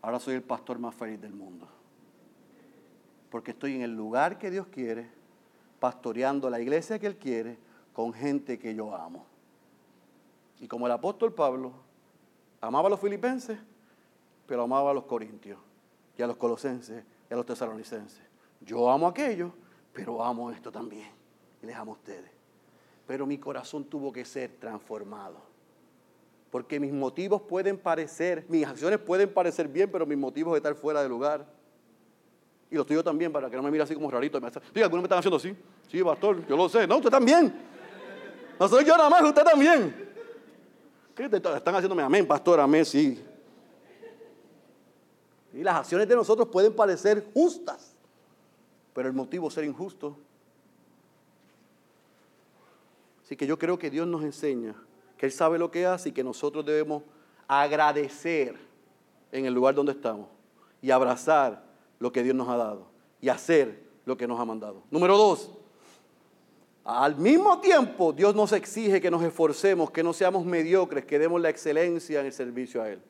[0.00, 1.68] ahora soy el pastor más feliz del mundo.
[3.28, 5.10] Porque estoy en el lugar que Dios quiere,
[5.78, 7.58] pastoreando la iglesia que Él quiere,
[7.92, 9.26] con gente que yo amo.
[10.58, 11.72] Y como el apóstol Pablo
[12.62, 13.58] amaba a los filipenses,
[14.46, 15.58] pero amaba a los corintios,
[16.16, 18.25] y a los colosenses, y a los tesalonicenses.
[18.60, 19.52] Yo amo aquello,
[19.92, 21.10] pero amo esto también.
[21.62, 22.30] Y les amo a ustedes.
[23.06, 25.36] Pero mi corazón tuvo que ser transformado.
[26.50, 31.02] Porque mis motivos pueden parecer, mis acciones pueden parecer bien, pero mis motivos están fuera
[31.02, 31.46] de lugar.
[32.70, 34.40] Y los tuyos también, para que no me mire así como rarito.
[34.74, 35.54] Sí, algunos me están haciendo así.
[35.88, 36.86] Sí, pastor, yo lo sé.
[36.86, 37.54] No, usted también.
[38.58, 40.06] No soy yo nada más, usted también.
[41.14, 42.60] ¿Qué están haciéndome amén, pastor?
[42.60, 43.24] Amén, sí.
[45.54, 47.95] Y las acciones de nosotros pueden parecer justas,
[48.96, 50.16] pero el motivo ser injusto.
[53.22, 54.74] Así que yo creo que Dios nos enseña
[55.18, 57.02] que Él sabe lo que hace y que nosotros debemos
[57.46, 58.56] agradecer
[59.30, 60.28] en el lugar donde estamos
[60.80, 61.62] y abrazar
[61.98, 62.86] lo que Dios nos ha dado
[63.20, 64.82] y hacer lo que nos ha mandado.
[64.90, 65.50] Número dos,
[66.82, 71.38] al mismo tiempo Dios nos exige que nos esforcemos, que no seamos mediocres, que demos
[71.42, 73.02] la excelencia en el servicio a Él.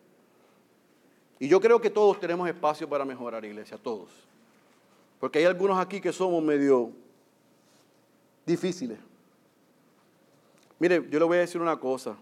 [1.39, 4.27] Y yo creo que todos tenemos espacio para mejorar, iglesia, todos.
[5.21, 6.93] Porque hay algunos aquí que somos medio
[8.45, 8.99] difíciles.
[10.79, 12.17] Mire, yo le voy a decir una cosa.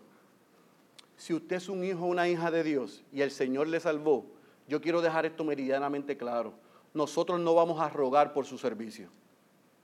[1.17, 4.27] Si usted es un hijo o una hija de Dios y el Señor le salvó,
[4.69, 6.55] yo quiero dejar esto meridianamente claro.
[6.93, 9.09] Nosotros no vamos a rogar por su servicio.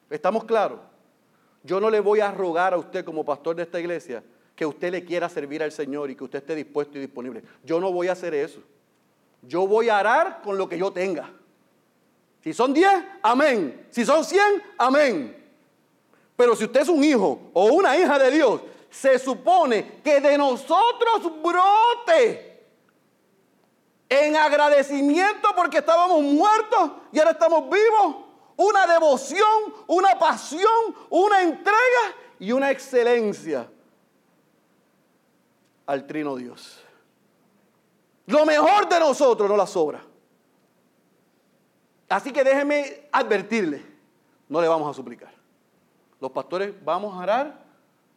[0.08, 0.80] ¿Estamos claros?
[1.62, 4.22] Yo no le voy a rogar a usted como pastor de esta iglesia
[4.54, 7.42] que usted le quiera servir al Señor y que usted esté dispuesto y disponible.
[7.64, 8.60] Yo no voy a hacer eso.
[9.42, 11.32] Yo voy a arar con lo que yo tenga.
[12.42, 12.88] Si son 10,
[13.22, 13.86] amén.
[13.90, 15.36] Si son 100, amén.
[16.36, 18.60] Pero si usted es un hijo o una hija de Dios,
[18.90, 22.50] se supone que de nosotros brote
[24.08, 28.16] en agradecimiento porque estábamos muertos y ahora estamos vivos.
[28.56, 33.70] Una devoción, una pasión, una entrega y una excelencia
[35.86, 36.80] al trino Dios.
[38.26, 40.09] Lo mejor de nosotros no la sobra.
[42.10, 43.86] Así que déjeme advertirle,
[44.48, 45.32] no le vamos a suplicar.
[46.20, 47.64] Los pastores vamos a orar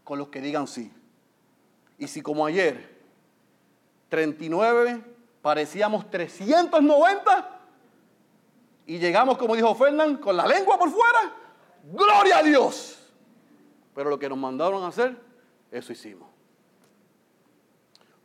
[0.04, 0.92] con los que digan sí.
[2.00, 2.92] Y si como ayer,
[4.10, 5.04] 39,
[5.44, 7.62] parecíamos 390
[8.88, 11.32] y llegamos, como dijo Fernán, con la lengua por fuera,
[11.84, 12.98] gloria a Dios.
[13.94, 15.16] Pero lo que nos mandaron a hacer,
[15.70, 16.28] eso hicimos.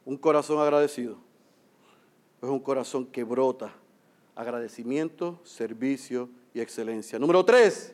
[0.06, 1.18] Un corazón agradecido
[2.40, 3.70] es un corazón que brota
[4.38, 7.18] agradecimiento, servicio y excelencia.
[7.18, 7.92] Número tres,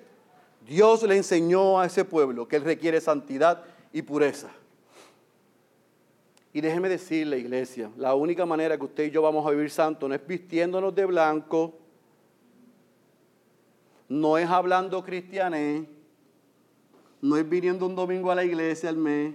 [0.66, 3.64] Dios le enseñó a ese pueblo que él requiere santidad
[3.94, 4.50] y pureza.
[6.52, 10.06] Y déjeme decirle, iglesia, la única manera que usted y yo vamos a vivir santo
[10.06, 11.78] no es vistiéndonos de blanco,
[14.10, 15.88] no es hablando cristiané,
[17.22, 19.34] no es viniendo un domingo a la iglesia al mes,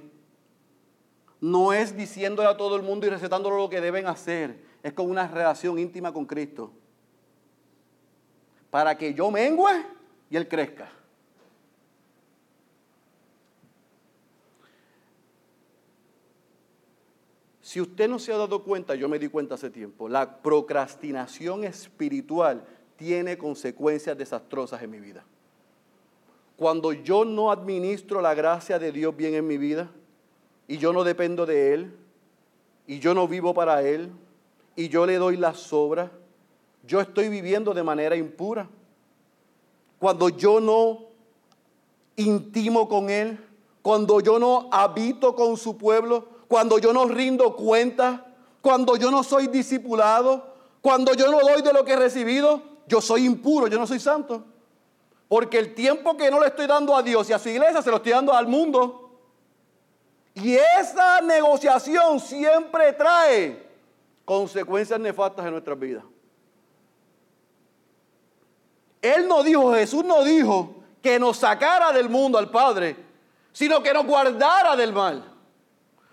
[1.42, 5.10] no es diciéndole a todo el mundo y recetándole lo que deben hacer es con
[5.10, 6.72] una relación íntima con Cristo.
[8.70, 9.86] Para que yo mengue
[10.30, 10.90] y Él crezca.
[17.62, 21.64] Si usted no se ha dado cuenta, yo me di cuenta hace tiempo, la procrastinación
[21.64, 22.66] espiritual
[22.96, 25.24] tiene consecuencias desastrosas en mi vida.
[26.58, 29.90] Cuando yo no administro la gracia de Dios bien en mi vida
[30.68, 31.94] y yo no dependo de Él
[32.88, 34.12] y yo no vivo para Él,
[34.76, 36.12] y yo le doy la sobra,
[36.84, 38.68] yo estoy viviendo de manera impura.
[40.00, 41.08] Cuando yo no
[42.16, 43.38] intimo con Él,
[43.82, 48.26] cuando yo no habito con su pueblo, cuando yo no rindo cuenta,
[48.62, 53.02] cuando yo no soy discipulado, cuando yo no doy de lo que he recibido, yo
[53.02, 54.46] soy impuro, yo no soy santo.
[55.28, 57.92] Porque el tiempo que no le estoy dando a Dios y a su iglesia se
[57.92, 59.20] lo estoy dando al mundo.
[60.34, 63.68] Y esa negociación siempre trae
[64.26, 66.04] consecuencias nefastas en nuestras vidas.
[69.02, 72.96] Él no dijo, Jesús no dijo que nos sacara del mundo al Padre,
[73.52, 75.24] sino que nos guardara del mal.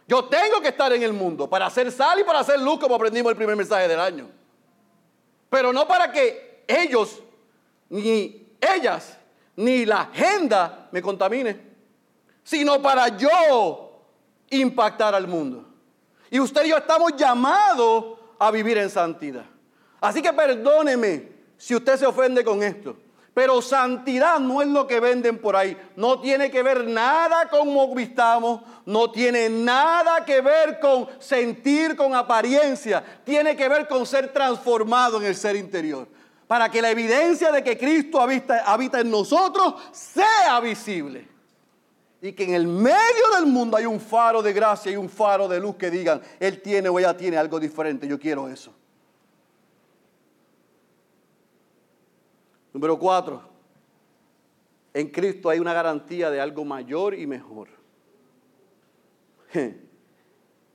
[0.09, 2.95] Yo tengo que estar en el mundo para hacer sal y para hacer luz, como
[2.95, 4.29] aprendimos el primer mensaje del año.
[5.51, 7.21] Pero no para que ellos,
[7.89, 9.19] ni ellas,
[9.57, 11.61] ni la agenda me contamine,
[12.45, 14.03] sino para yo
[14.51, 15.65] impactar al mundo.
[16.31, 19.45] Y usted y yo estamos llamados a vivir en santidad.
[20.01, 22.97] Así que perdóneme si usted se ofende con esto.
[23.37, 25.77] Pero santidad no es lo que venden por ahí.
[25.95, 28.63] No tiene que ver nada con cómo vistamos.
[28.87, 33.05] No tiene nada que ver con sentir con apariencia.
[33.25, 36.09] Tiene que ver con ser transformado en el ser interior.
[36.47, 41.29] Para que la evidencia de que Cristo habita, habita en nosotros sea visible
[42.23, 45.47] y que en el medio del mundo hay un faro de gracia y un faro
[45.47, 48.73] de luz que digan, Él tiene o ella tiene algo diferente, yo quiero eso.
[52.77, 53.41] Número cuatro,
[54.93, 57.69] en Cristo hay una garantía de algo mayor y mejor.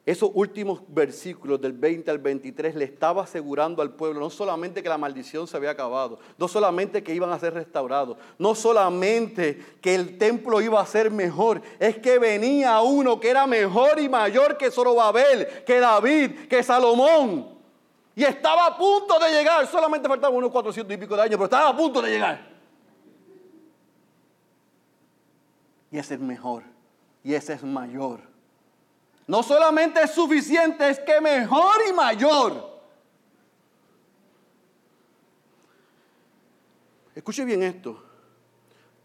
[0.07, 4.89] Esos últimos versículos del 20 al 23 le estaba asegurando al pueblo no solamente que
[4.89, 9.93] la maldición se había acabado, no solamente que iban a ser restaurados, no solamente que
[9.93, 14.57] el templo iba a ser mejor, es que venía uno que era mejor y mayor
[14.57, 17.60] que Zorobabel, que David, que Salomón.
[18.15, 19.65] Y estaba a punto de llegar.
[19.67, 22.51] Solamente faltaban unos 400 y pico de años, pero estaba a punto de llegar.
[25.91, 26.63] Y ese es mejor.
[27.23, 28.19] Y ese es mayor.
[29.27, 32.69] No solamente es suficiente, es que mejor y mayor.
[37.15, 38.03] Escuche bien esto.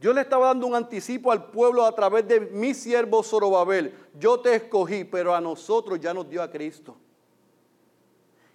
[0.00, 3.94] Yo le estaba dando un anticipo al pueblo a través de mi siervo Zorobabel.
[4.18, 6.96] Yo te escogí, pero a nosotros ya nos dio a Cristo.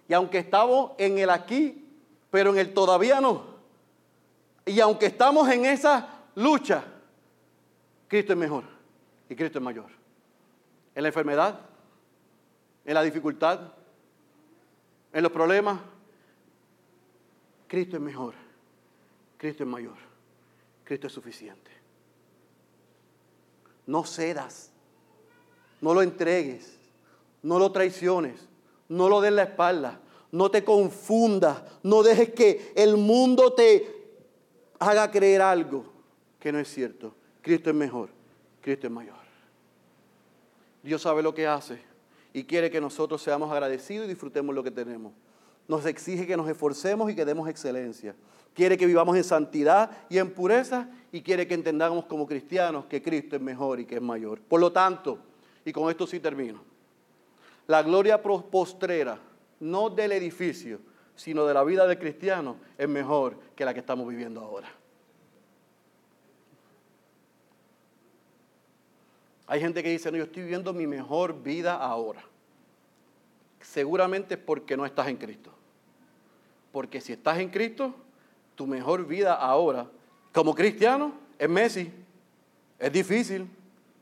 [0.08, 1.88] Y aunque estamos en el aquí,
[2.30, 3.52] pero en el todavía no.
[4.64, 6.84] Y aunque estamos en esa lucha,
[8.08, 8.64] Cristo es mejor
[9.28, 9.90] y Cristo es mayor.
[10.94, 11.58] En la enfermedad,
[12.84, 13.60] en la dificultad,
[15.12, 15.80] en los problemas,
[17.66, 18.34] Cristo es mejor.
[19.38, 19.96] Cristo es mayor.
[20.84, 21.70] Cristo es suficiente.
[23.86, 24.70] No cedas.
[25.80, 26.78] No lo entregues.
[27.42, 28.46] No lo traiciones.
[28.92, 30.00] No lo des la espalda.
[30.30, 31.62] No te confundas.
[31.82, 33.86] No dejes que el mundo te
[34.78, 35.86] haga creer algo
[36.38, 37.14] que no es cierto.
[37.40, 38.10] Cristo es mejor.
[38.60, 39.16] Cristo es mayor.
[40.82, 41.80] Dios sabe lo que hace
[42.34, 45.12] y quiere que nosotros seamos agradecidos y disfrutemos lo que tenemos.
[45.68, 48.14] Nos exige que nos esforcemos y que demos excelencia.
[48.52, 53.00] Quiere que vivamos en santidad y en pureza y quiere que entendamos como cristianos que
[53.00, 54.40] Cristo es mejor y que es mayor.
[54.40, 55.18] Por lo tanto,
[55.64, 56.71] y con esto sí termino,
[57.66, 59.18] la gloria postrera,
[59.60, 60.80] no del edificio,
[61.14, 64.68] sino de la vida del cristiano, es mejor que la que estamos viviendo ahora.
[69.46, 72.24] Hay gente que dice, no, yo estoy viviendo mi mejor vida ahora.
[73.60, 75.52] Seguramente es porque no estás en Cristo.
[76.72, 77.94] Porque si estás en Cristo,
[78.54, 79.88] tu mejor vida ahora,
[80.32, 81.92] como cristiano, es Messi.
[82.78, 83.46] Es difícil.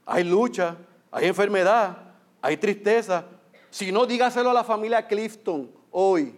[0.06, 0.76] Hay lucha,
[1.10, 1.98] hay enfermedad,
[2.40, 3.24] hay tristeza.
[3.70, 6.34] Si no, dígaselo a la familia Clifton hoy.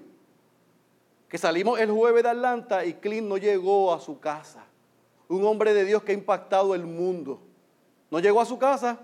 [1.28, 4.64] Que salimos el jueves de Atlanta y Clint no llegó a su casa.
[5.28, 7.40] Un hombre de Dios que ha impactado el mundo.
[8.10, 9.00] No llegó a su casa,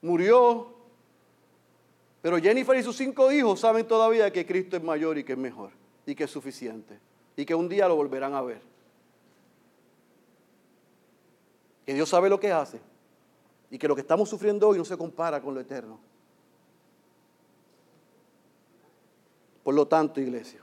[0.00, 0.74] murió.
[2.20, 5.38] Pero Jennifer y sus cinco hijos saben todavía que Cristo es mayor y que es
[5.38, 5.70] mejor
[6.04, 6.98] y que es suficiente
[7.36, 8.60] y que un día lo volverán a ver.
[11.86, 12.80] Que Dios sabe lo que hace
[13.70, 15.98] y que lo que estamos sufriendo hoy no se compara con lo eterno.
[19.62, 20.60] Por lo tanto, iglesia,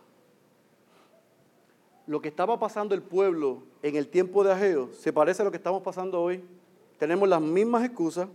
[2.07, 5.51] lo que estaba pasando el pueblo en el tiempo de Ageo se parece a lo
[5.51, 6.43] que estamos pasando hoy.
[6.97, 8.27] Tenemos las mismas excusas,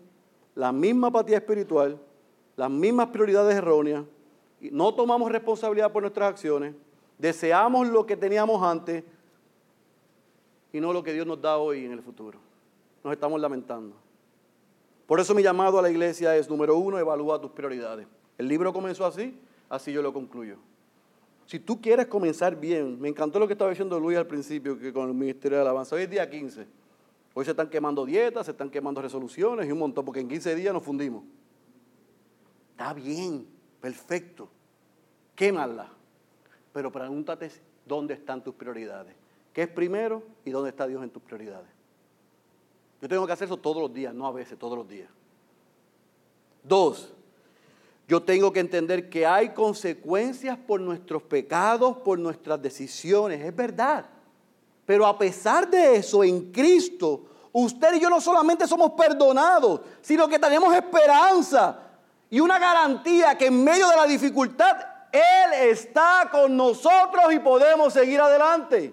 [0.55, 2.01] la misma apatía espiritual,
[2.57, 4.05] las mismas prioridades erróneas,
[4.61, 6.75] no tomamos responsabilidad por nuestras acciones,
[7.19, 9.05] Deseamos lo que teníamos antes
[10.73, 12.39] y no lo que Dios nos da hoy en el futuro.
[13.03, 13.95] Nos estamos lamentando.
[15.07, 18.07] Por eso mi llamado a la iglesia es, número uno, evalúa tus prioridades.
[18.37, 19.39] El libro comenzó así,
[19.69, 20.59] así yo lo concluyo.
[21.47, 24.93] Si tú quieres comenzar bien, me encantó lo que estaba diciendo Luis al principio, que
[24.93, 26.67] con el Ministerio de Alabanza, hoy es día 15.
[27.35, 30.55] Hoy se están quemando dietas, se están quemando resoluciones y un montón, porque en 15
[30.55, 31.25] días nos fundimos.
[32.71, 33.47] Está bien,
[33.81, 34.49] perfecto.
[35.35, 35.91] Quémala.
[36.73, 37.51] Pero pregúntate
[37.85, 39.15] dónde están tus prioridades.
[39.53, 41.69] ¿Qué es primero y dónde está Dios en tus prioridades?
[43.01, 45.11] Yo tengo que hacer eso todos los días, no a veces, todos los días.
[46.62, 47.15] Dos,
[48.07, 53.42] yo tengo que entender que hay consecuencias por nuestros pecados, por nuestras decisiones.
[53.42, 54.05] Es verdad.
[54.84, 60.28] Pero a pesar de eso, en Cristo, usted y yo no solamente somos perdonados, sino
[60.28, 61.80] que tenemos esperanza
[62.28, 64.76] y una garantía que en medio de la dificultad
[65.11, 68.92] él está con nosotros y podemos seguir adelante.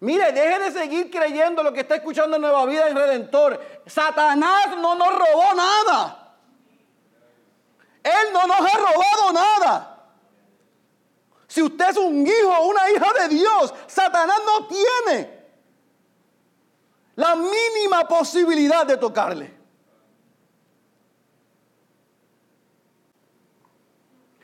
[0.00, 3.58] Mire, deje de seguir creyendo lo que está escuchando en Nueva Vida en Redentor.
[3.86, 6.23] Satanás no nos robó nada.
[8.44, 9.90] Él no nos ha robado nada.
[11.46, 15.44] Si usted es un hijo o una hija de Dios, Satanás no tiene
[17.16, 19.54] la mínima posibilidad de tocarle.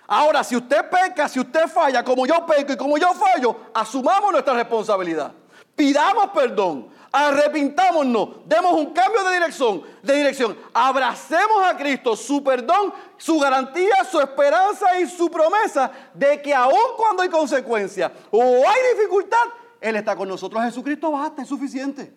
[0.07, 4.32] Ahora, si usted peca, si usted falla, como yo peco y como yo fallo, asumamos
[4.32, 5.32] nuestra responsabilidad.
[5.76, 12.92] Pidamos perdón, arrepintámonos, demos un cambio de dirección, de dirección, abracemos a Cristo, su perdón,
[13.16, 18.96] su garantía, su esperanza y su promesa de que aun cuando hay consecuencias o hay
[18.96, 19.48] dificultad,
[19.80, 20.62] Él está con nosotros.
[20.62, 22.12] Jesucristo basta, es suficiente.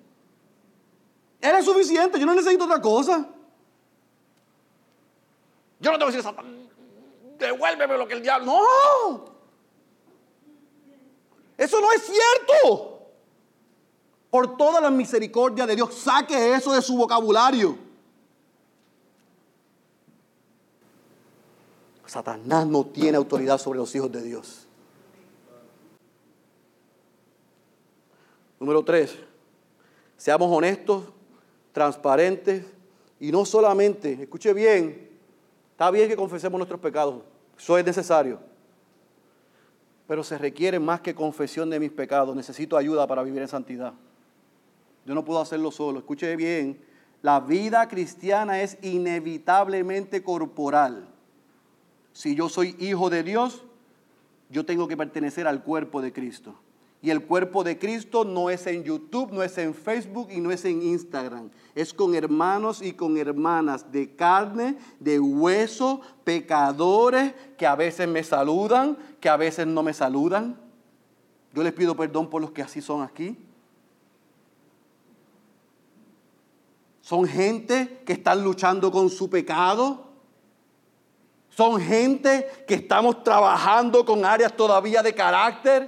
[1.42, 3.28] Él es suficiente, yo no necesito otra cosa.
[5.80, 6.34] Yo no tengo que decir,
[7.38, 8.46] devuélveme lo que el diablo.
[8.46, 9.26] No.
[11.58, 12.93] Eso no es cierto.
[14.34, 17.78] Por toda la misericordia de Dios, saque eso de su vocabulario.
[22.08, 24.66] Satanás no tiene autoridad sobre los hijos de Dios.
[28.60, 29.16] Número tres,
[30.18, 31.04] seamos honestos,
[31.72, 32.66] transparentes
[33.20, 35.12] y no solamente, escuche bien,
[35.74, 37.22] está bien que confesemos nuestros pecados,
[37.56, 38.40] eso es necesario,
[40.08, 43.94] pero se requiere más que confesión de mis pecados, necesito ayuda para vivir en santidad.
[45.06, 46.80] Yo no puedo hacerlo solo, escuche bien,
[47.22, 51.08] la vida cristiana es inevitablemente corporal.
[52.12, 53.64] Si yo soy hijo de Dios,
[54.50, 56.56] yo tengo que pertenecer al cuerpo de Cristo.
[57.02, 60.52] Y el cuerpo de Cristo no es en YouTube, no es en Facebook y no
[60.52, 61.50] es en Instagram.
[61.76, 68.24] Es con hermanos y con hermanas de carne, de hueso, pecadores que a veces me
[68.24, 70.58] saludan, que a veces no me saludan.
[71.54, 73.38] Yo les pido perdón por los que así son aquí.
[77.14, 80.04] Son gente que están luchando con su pecado.
[81.48, 85.88] Son gente que estamos trabajando con áreas todavía de carácter.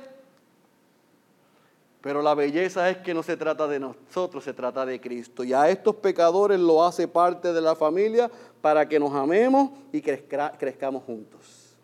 [2.01, 5.43] Pero la belleza es que no se trata de nosotros, se trata de Cristo.
[5.43, 8.29] Y a estos pecadores lo hace parte de la familia
[8.61, 11.75] para que nos amemos y crezcamos juntos.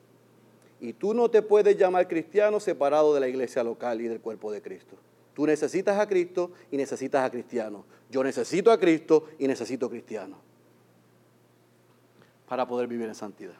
[0.79, 4.51] Y tú no te puedes llamar cristiano separado de la iglesia local y del cuerpo
[4.51, 4.97] de Cristo.
[5.33, 7.85] Tú necesitas a Cristo y necesitas a cristiano.
[8.11, 10.37] Yo necesito a Cristo y necesito a cristiano.
[12.47, 13.55] Para poder vivir en santidad.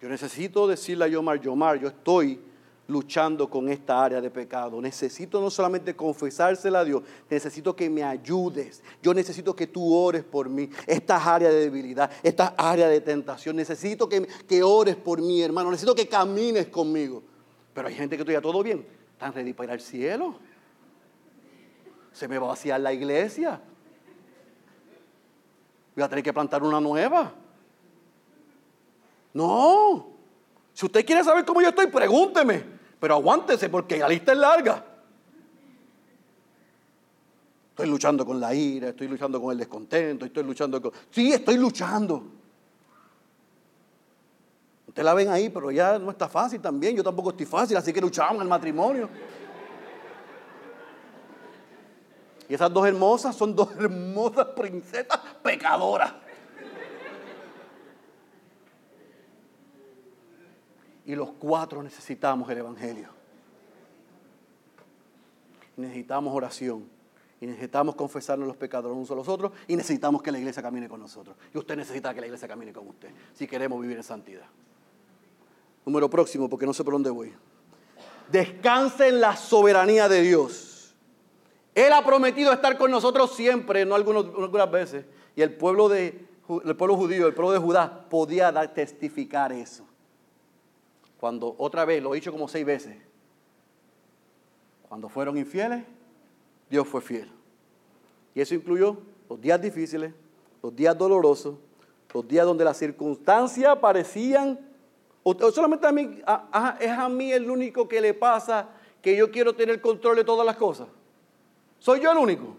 [0.00, 2.40] Yo necesito decirle a Yomar, Yomar, yo estoy
[2.88, 4.80] luchando con esta área de pecado.
[4.80, 8.82] Necesito no solamente confesársela a Dios, necesito que me ayudes.
[9.02, 10.70] Yo necesito que tú ores por mí.
[10.86, 15.70] Estas áreas de debilidad, estas áreas de tentación, necesito que, que ores por mí, hermano.
[15.70, 17.22] Necesito que camines conmigo.
[17.74, 18.86] Pero hay gente que todavía todo bien.
[19.12, 20.38] Están ready para ir al cielo.
[22.16, 23.60] Se me va a vaciar la iglesia.
[25.94, 27.30] Voy a tener que plantar una nueva.
[29.34, 30.06] No.
[30.72, 32.64] Si usted quiere saber cómo yo estoy, pregúnteme.
[32.98, 34.82] Pero aguántese porque la lista es larga.
[37.68, 40.92] Estoy luchando con la ira, estoy luchando con el descontento, estoy luchando con...
[41.10, 42.22] Sí, estoy luchando.
[44.88, 46.96] Usted la ven ahí, pero ya no está fácil también.
[46.96, 49.10] Yo tampoco estoy fácil, así que luchamos en el matrimonio.
[52.48, 56.12] Y esas dos hermosas son dos hermosas princesas pecadoras.
[61.04, 63.08] Y los cuatro necesitamos el Evangelio.
[65.76, 66.88] Necesitamos oración.
[67.40, 69.52] Y necesitamos confesarnos los pecados unos a los otros.
[69.68, 71.36] Y necesitamos que la iglesia camine con nosotros.
[71.54, 73.10] Y usted necesita que la iglesia camine con usted.
[73.34, 74.46] Si queremos vivir en santidad.
[75.84, 77.32] Número próximo, porque no sé por dónde voy.
[78.30, 80.65] Descanse en la soberanía de Dios.
[81.76, 85.04] Él ha prometido estar con nosotros siempre, no algunas veces.
[85.36, 86.26] Y el pueblo, de,
[86.64, 89.86] el pueblo judío, el pueblo de Judá, podía testificar eso
[91.18, 92.96] cuando otra vez, lo he dicho como seis veces,
[94.88, 95.82] cuando fueron infieles,
[96.68, 97.30] Dios fue fiel.
[98.34, 98.98] Y eso incluyó
[99.28, 100.12] los días difíciles,
[100.62, 101.56] los días dolorosos,
[102.12, 104.60] los días donde las circunstancias parecían,
[105.22, 106.20] o, solamente a mí,
[106.80, 108.68] es a mí el único que le pasa
[109.02, 110.86] que yo quiero tener control de todas las cosas.
[111.78, 112.56] ¿Soy yo el único?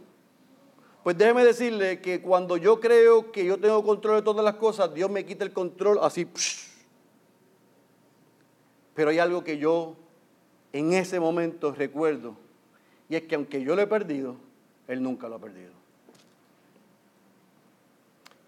[1.03, 4.93] Pues déjeme decirle que cuando yo creo que yo tengo control de todas las cosas,
[4.93, 6.27] Dios me quita el control así.
[8.93, 9.95] Pero hay algo que yo
[10.73, 12.35] en ese momento recuerdo,
[13.07, 14.35] y es que aunque yo lo he perdido,
[14.87, 15.71] Él nunca lo ha perdido.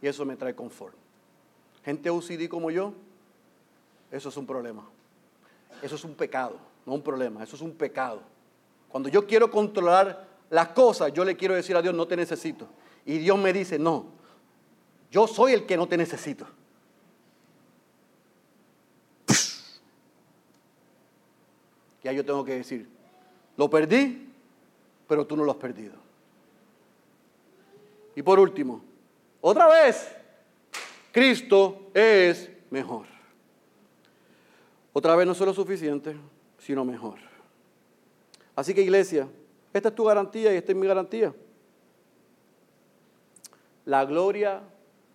[0.02, 0.96] Y eso me trae confort.
[1.84, 2.94] Gente OCD como yo,
[4.12, 4.84] eso es un problema.
[5.82, 8.22] Eso es un pecado, no un problema, eso es un pecado.
[8.90, 12.68] Cuando yo quiero controlar las cosas, yo le quiero decir a Dios, no te necesito.
[13.06, 14.08] Y Dios me dice, no,
[15.12, 16.48] yo soy el que no te necesito.
[22.04, 22.88] ya yo tengo que decir,
[23.58, 24.32] lo perdí,
[25.08, 25.96] pero tú no lo has perdido.
[28.16, 28.82] Y por último,
[29.42, 30.10] otra vez,
[31.12, 33.06] Cristo es mejor.
[34.94, 36.16] Otra vez no solo suficiente,
[36.58, 37.20] sino mejor.
[38.56, 39.28] Así que iglesia,
[39.74, 41.34] esta es tu garantía y esta es mi garantía.
[43.86, 44.62] La gloria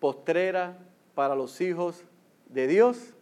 [0.00, 0.76] postrera
[1.14, 2.04] para los hijos
[2.48, 3.14] de Dios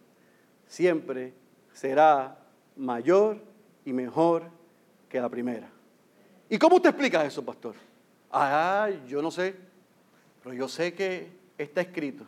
[0.67, 1.33] siempre
[1.73, 2.37] será
[2.75, 3.37] mayor
[3.85, 4.43] y mejor
[5.09, 5.69] que la primera.
[6.49, 7.75] ¿Y cómo usted explica eso, pastor?
[8.31, 9.55] Ah, yo no sé,
[10.43, 12.25] pero yo sé que está escrito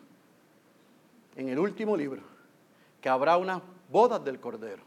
[1.35, 2.21] en el último libro
[3.01, 4.83] que habrá unas bodas del Cordero.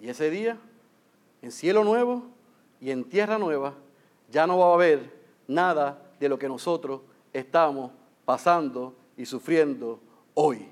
[0.00, 0.58] Y ese día,
[1.42, 2.26] en cielo nuevo
[2.82, 3.74] y en tierra nueva,
[4.28, 5.08] ya no va a haber
[5.46, 7.00] nada de lo que nosotros
[7.32, 7.92] estamos
[8.24, 10.00] pasando y sufriendo
[10.34, 10.68] hoy.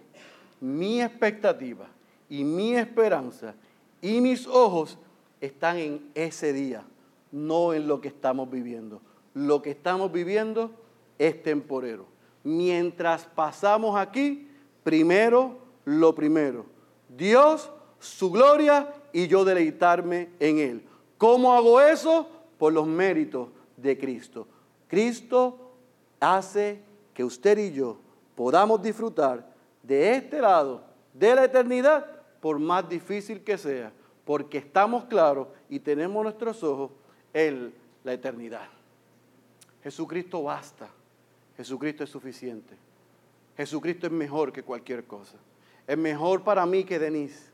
[0.60, 1.86] mi expectativa
[2.28, 3.54] y mi esperanza
[4.02, 4.98] y mis ojos
[5.40, 6.84] están en ese día,
[7.30, 9.00] no en lo que estamos viviendo.
[9.32, 10.72] Lo que estamos viviendo
[11.16, 12.06] es temporero.
[12.42, 14.48] Mientras pasamos aquí,
[14.82, 16.66] primero lo primero.
[17.08, 20.89] Dios, su gloria y yo deleitarme en Él.
[21.20, 22.26] ¿Cómo hago eso?
[22.56, 24.48] Por los méritos de Cristo.
[24.88, 25.74] Cristo
[26.18, 26.80] hace
[27.12, 27.98] que usted y yo
[28.34, 29.46] podamos disfrutar
[29.82, 32.06] de este lado de la eternidad,
[32.40, 33.92] por más difícil que sea,
[34.24, 36.90] porque estamos claros y tenemos nuestros ojos
[37.34, 38.70] en la eternidad.
[39.82, 40.88] Jesucristo basta,
[41.54, 42.74] Jesucristo es suficiente,
[43.58, 45.36] Jesucristo es mejor que cualquier cosa,
[45.86, 47.50] es mejor para mí que Denise.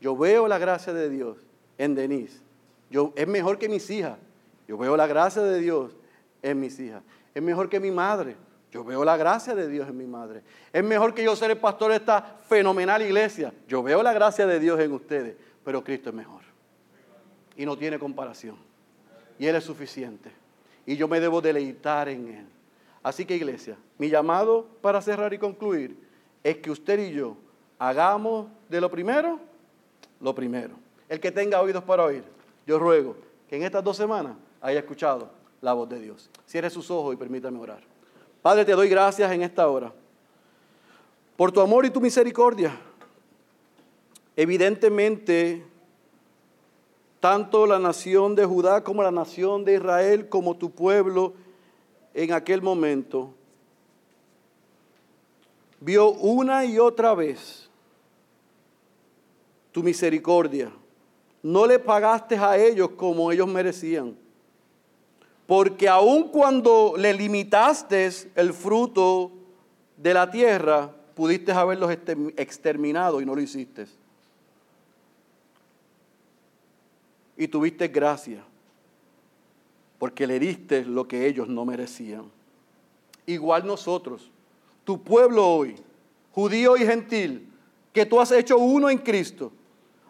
[0.00, 1.38] Yo veo la gracia de Dios
[1.78, 2.46] en Denise,
[2.90, 4.18] yo, es mejor que mis hijas,
[4.66, 5.96] yo veo la gracia de Dios
[6.42, 7.02] en mis hijas,
[7.34, 8.36] es mejor que mi madre,
[8.70, 10.42] yo veo la gracia de Dios en mi madre.
[10.72, 13.52] Es mejor que yo ser el pastor de esta fenomenal iglesia.
[13.66, 16.42] Yo veo la gracia de Dios en ustedes, pero Cristo es mejor.
[17.56, 18.56] Y no tiene comparación.
[19.38, 20.30] Y Él es suficiente.
[20.84, 22.46] Y yo me debo deleitar en Él.
[23.02, 25.96] Así que iglesia, mi llamado para cerrar y concluir
[26.44, 27.38] es que usted y yo
[27.78, 29.40] hagamos de lo primero
[30.20, 30.74] lo primero.
[31.08, 32.24] El que tenga oídos para oír,
[32.68, 33.16] yo ruego
[33.48, 35.30] que en estas dos semanas haya escuchado
[35.62, 36.28] la voz de Dios.
[36.44, 37.80] Cierre sus ojos y permítame orar.
[38.42, 39.90] Padre, te doy gracias en esta hora
[41.34, 42.78] por tu amor y tu misericordia.
[44.36, 45.64] Evidentemente,
[47.20, 51.32] tanto la nación de Judá como la nación de Israel, como tu pueblo
[52.12, 53.32] en aquel momento,
[55.80, 57.70] vio una y otra vez
[59.72, 60.70] tu misericordia.
[61.42, 64.16] No le pagaste a ellos como ellos merecían
[65.48, 69.32] porque aun cuando le limitaste el fruto
[69.96, 71.90] de la tierra, pudiste haberlos
[72.36, 73.86] exterminado y no lo hiciste.
[77.34, 78.44] Y tuviste gracia,
[79.98, 82.30] porque le diste lo que ellos no merecían.
[83.24, 84.30] Igual nosotros,
[84.84, 85.76] tu pueblo hoy,
[86.32, 87.48] judío y gentil,
[87.94, 89.50] que tú has hecho uno en Cristo,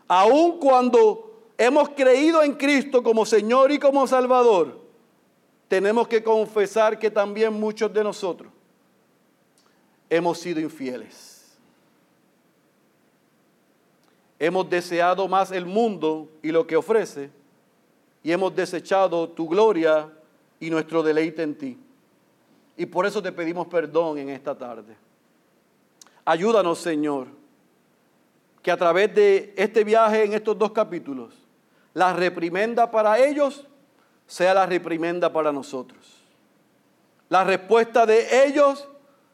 [0.09, 4.80] aun cuando hemos creído en Cristo como Señor y como Salvador,
[5.68, 8.50] tenemos que confesar que también muchos de nosotros
[10.09, 11.56] hemos sido infieles.
[14.38, 17.30] Hemos deseado más el mundo y lo que ofrece
[18.22, 20.11] y hemos desechado tu gloria
[20.61, 21.78] y nuestro deleite en ti.
[22.76, 24.96] Y por eso te pedimos perdón en esta tarde.
[26.24, 27.26] Ayúdanos, Señor,
[28.62, 31.34] que a través de este viaje en estos dos capítulos,
[31.94, 33.66] la reprimenda para ellos
[34.26, 36.18] sea la reprimenda para nosotros.
[37.28, 38.88] La respuesta de ellos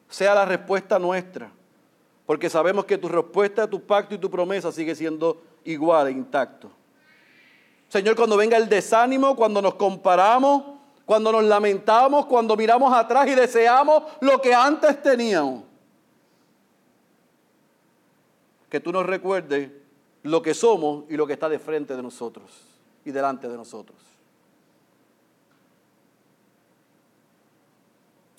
[0.09, 1.51] sea la respuesta nuestra.
[2.25, 6.71] Porque sabemos que tu respuesta, tu pacto y tu promesa sigue siendo igual e intacto.
[7.87, 10.63] Señor, cuando venga el desánimo, cuando nos comparamos,
[11.05, 15.63] cuando nos lamentamos, cuando miramos atrás y deseamos lo que antes teníamos.
[18.75, 19.71] Que tú nos recuerdes
[20.23, 22.51] lo que somos y lo que está de frente de nosotros
[23.05, 23.97] y delante de nosotros.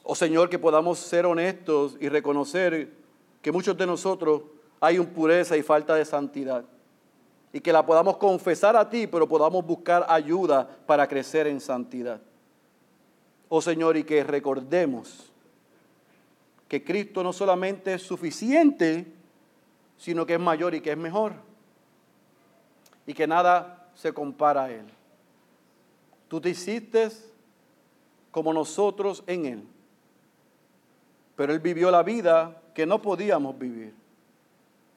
[0.03, 2.92] Oh Señor, que podamos ser honestos y reconocer
[3.41, 4.42] que muchos de nosotros
[4.79, 6.67] hay impureza y falta de santidad.
[7.50, 12.21] Y que la podamos confesar a ti, pero podamos buscar ayuda para crecer en santidad.
[13.49, 15.33] Oh Señor, y que recordemos
[16.68, 19.16] que Cristo no solamente es suficiente,
[19.97, 21.35] sino que es mayor y que es mejor.
[23.07, 24.87] Y que nada se compara a Él.
[26.29, 27.09] Tú te hiciste
[28.31, 29.68] como nosotros en Él
[31.37, 33.95] pero Él vivió la vida que no podíamos vivir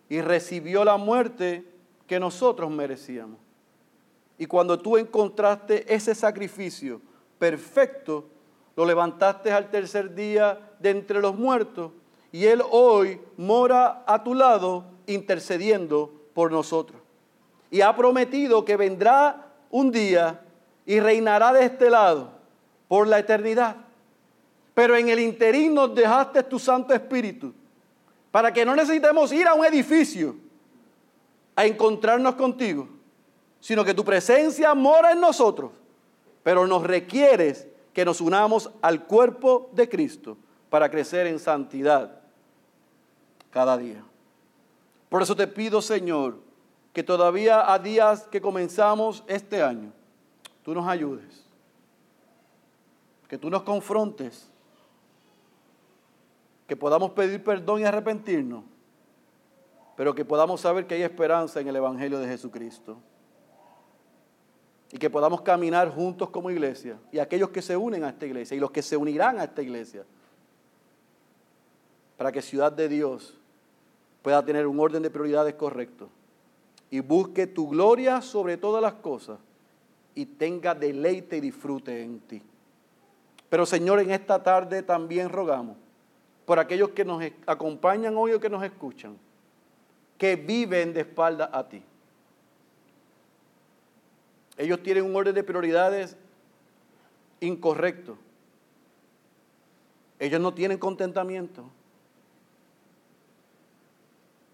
[0.08, 1.66] y recibió la muerte
[2.08, 3.38] que nosotros merecíamos.
[4.38, 7.02] Y cuando tú encontraste ese sacrificio
[7.38, 8.26] perfecto,
[8.76, 11.92] lo levantaste al tercer día de entre los muertos
[12.32, 17.02] y Él hoy mora a tu lado intercediendo por nosotros.
[17.72, 20.42] Y ha prometido que vendrá un día
[20.86, 22.32] y reinará de este lado
[22.88, 23.78] por la eternidad.
[24.74, 27.54] Pero en el interín nos dejaste tu Santo Espíritu
[28.32, 30.36] para que no necesitemos ir a un edificio
[31.56, 32.88] a encontrarnos contigo,
[33.60, 35.72] sino que tu presencia mora en nosotros,
[36.44, 40.38] pero nos requieres que nos unamos al cuerpo de Cristo
[40.70, 42.19] para crecer en santidad
[43.52, 44.04] cada día.
[45.10, 46.38] Por eso te pido, Señor,
[46.94, 49.92] que todavía a días que comenzamos este año,
[50.64, 51.46] tú nos ayudes,
[53.28, 54.50] que tú nos confrontes
[56.68, 58.64] que podamos pedir perdón y arrepentirnos
[60.00, 62.98] pero que podamos saber que hay esperanza en el Evangelio de Jesucristo.
[64.94, 66.98] Y que podamos caminar juntos como iglesia.
[67.12, 69.62] Y aquellos que se unen a esta iglesia y los que se unirán a esta
[69.62, 70.06] iglesia.
[72.16, 73.39] Para que Ciudad de Dios
[74.22, 76.10] pueda tener un orden de prioridades correcto.
[76.90, 79.40] Y busque tu gloria sobre todas las cosas.
[80.16, 82.42] Y tenga deleite y disfrute en ti.
[83.50, 85.78] Pero Señor, en esta tarde también rogamos
[86.46, 89.16] por aquellos que nos acompañan hoy o que nos escuchan,
[90.18, 91.84] que viven de espalda a ti.
[94.58, 96.18] Ellos tienen un orden de prioridades
[97.40, 98.18] incorrecto.
[100.18, 101.64] Ellos no tienen contentamiento.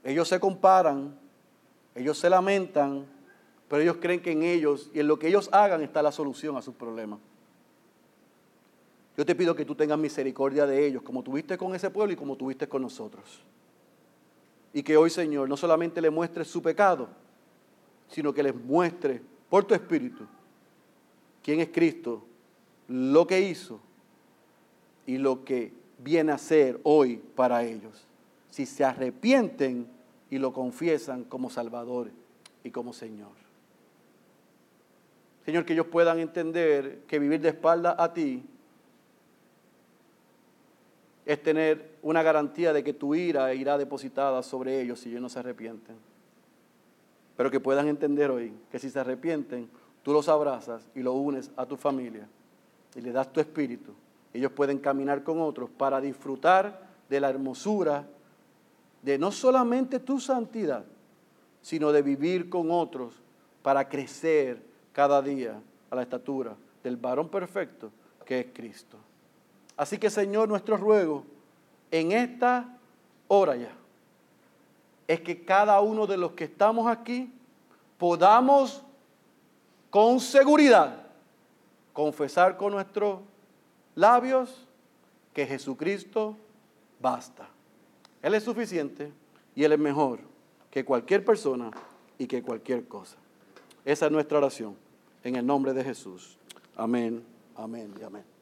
[0.05, 1.19] Ellos se comparan,
[1.95, 3.05] ellos se lamentan,
[3.67, 6.55] pero ellos creen que en ellos y en lo que ellos hagan está la solución
[6.55, 7.19] a sus problemas.
[9.17, 12.15] Yo te pido que tú tengas misericordia de ellos, como tuviste con ese pueblo y
[12.15, 13.41] como tuviste con nosotros.
[14.73, 17.07] Y que hoy, Señor, no solamente le muestres su pecado,
[18.07, 20.27] sino que les muestre por tu Espíritu
[21.41, 22.23] quién es Cristo,
[22.87, 23.79] lo que hizo
[25.07, 28.05] y lo que viene a ser hoy para ellos.
[28.51, 29.94] Si se arrepienten
[30.29, 32.09] y lo confiesan como Salvador
[32.63, 33.45] y como Señor.
[35.45, 38.43] Señor, que ellos puedan entender que vivir de espalda a ti
[41.25, 45.29] es tener una garantía de que tu ira irá depositada sobre ellos si ellos no
[45.29, 45.95] se arrepienten.
[47.37, 49.69] Pero que puedan entender hoy que si se arrepienten,
[50.03, 52.27] tú los abrazas y los unes a tu familia
[52.95, 53.93] y le das tu espíritu.
[54.33, 58.07] Ellos pueden caminar con otros para disfrutar de la hermosura
[59.05, 60.83] de no solamente tu santidad,
[61.61, 63.13] sino de vivir con otros
[63.61, 65.61] para crecer cada día
[65.91, 67.91] a la estatura del varón perfecto
[68.25, 68.97] que es Cristo.
[69.77, 71.23] Así que Señor, nuestro ruego
[71.91, 72.77] en esta
[73.27, 73.71] hora ya
[75.07, 77.31] es que cada uno de los que estamos aquí
[77.99, 78.81] podamos
[79.91, 81.05] con seguridad
[81.93, 83.19] confesar con nuestros
[83.93, 84.67] labios
[85.31, 86.35] que Jesucristo
[86.99, 87.54] basta.
[88.25, 89.11] Él es suficiente
[89.53, 90.19] y Él es mejor
[90.71, 91.69] que cualquier persona
[92.17, 93.17] y que cualquier cosa.
[93.85, 94.75] Esa es nuestra oración.
[95.23, 96.35] En el nombre de Jesús.
[96.75, 97.23] Amén,
[97.55, 98.34] amén y amén.